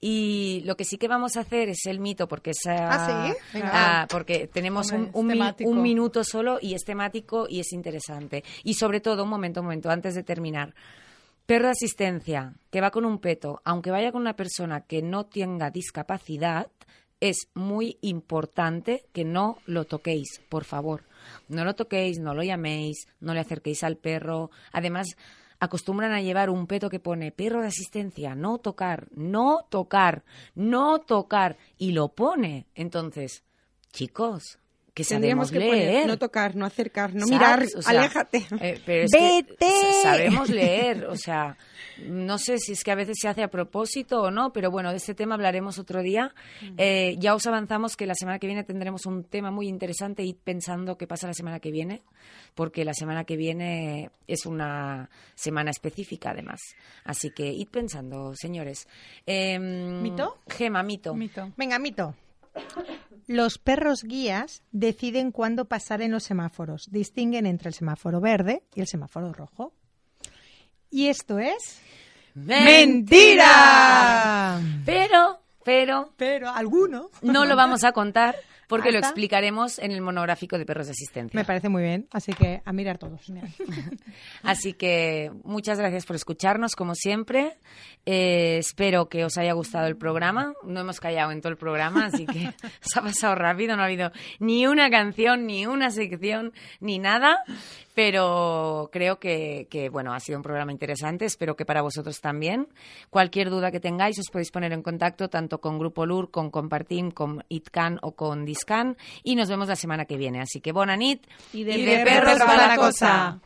[0.00, 3.38] Y lo que sí que vamos a hacer es el mito, porque es, Ah, ¿sí?
[3.54, 3.70] Venga.
[4.02, 8.42] ah, porque tenemos Hombre, un, un un minuto solo y es temático y es interesante.
[8.64, 10.74] Y sobre todo, un momento, un momento, antes de terminar.
[11.46, 15.26] Perro de asistencia que va con un peto, aunque vaya con una persona que no
[15.26, 16.68] tenga discapacidad,
[17.20, 21.04] es muy importante que no lo toquéis, por favor.
[21.48, 24.50] No lo toquéis, no lo llaméis, no le acerquéis al perro.
[24.72, 25.08] Además,
[25.62, 30.24] acostumbran a llevar un peto que pone perro de asistencia, no tocar, no tocar,
[30.56, 32.66] no tocar, y lo pone.
[32.74, 33.44] Entonces,
[33.92, 34.58] chicos,
[34.94, 35.90] que Tendríamos sabemos que leer.
[35.94, 37.30] poner no tocar, no acercar, no ¿Sabes?
[37.32, 38.46] mirar, O sea, aléjate.
[38.60, 39.18] eh, pero es que
[39.48, 39.66] ¡Vete!
[40.02, 41.56] sa- sabemos leer, o sea,
[42.06, 44.90] no sé si es que a veces se hace a propósito o no, pero bueno,
[44.90, 46.34] de este tema hablaremos otro día.
[46.76, 50.34] Eh, ya os avanzamos que la semana que viene tendremos un tema muy interesante y
[50.34, 52.02] pensando qué pasa la semana que viene,
[52.54, 56.60] porque la semana que viene es una semana específica además.
[57.04, 58.86] Así que id pensando, señores.
[59.24, 60.38] Em, ¿Mito?
[60.48, 61.14] Gema, mito.
[61.56, 62.14] Venga, mito.
[63.26, 66.90] Los perros guías deciden cuándo pasar en los semáforos.
[66.90, 69.72] Distinguen entre el semáforo verde y el semáforo rojo.
[70.90, 71.80] Y esto es...
[72.34, 73.40] ¡Mentira!
[74.84, 76.12] Pero, pero...
[76.16, 77.10] Pero, ¿alguno?
[77.22, 78.36] No lo vamos a contar
[78.72, 81.38] porque lo explicaremos en el monográfico de perros de asistencia.
[81.38, 83.20] Me parece muy bien, así que a mirar todos.
[84.42, 87.58] Así que muchas gracias por escucharnos, como siempre.
[88.06, 90.54] Eh, espero que os haya gustado el programa.
[90.64, 92.50] No hemos callado en todo el programa, así que
[92.80, 93.76] se ha pasado rápido.
[93.76, 97.44] No ha habido ni una canción, ni una sección, ni nada.
[97.94, 101.26] Pero creo que, que, bueno, ha sido un programa interesante.
[101.26, 102.68] Espero que para vosotros también.
[103.10, 107.10] Cualquier duda que tengáis, os podéis poner en contacto tanto con Grupo LUR, con Compartim,
[107.10, 108.96] con ITCAN o con Discan.
[109.22, 110.40] Y nos vemos la semana que viene.
[110.40, 111.26] Así que, bona nit.
[111.52, 113.40] Y de, Y de de perros la la cosa.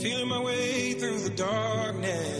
[0.00, 2.39] Feeling my way through the darkness,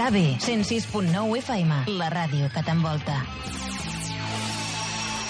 [0.00, 3.18] RKB 106.9 FM, la ràdio que t'envolta.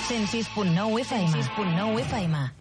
[0.06, 1.26] 106.9 FM.
[1.34, 2.59] 106.9 FM.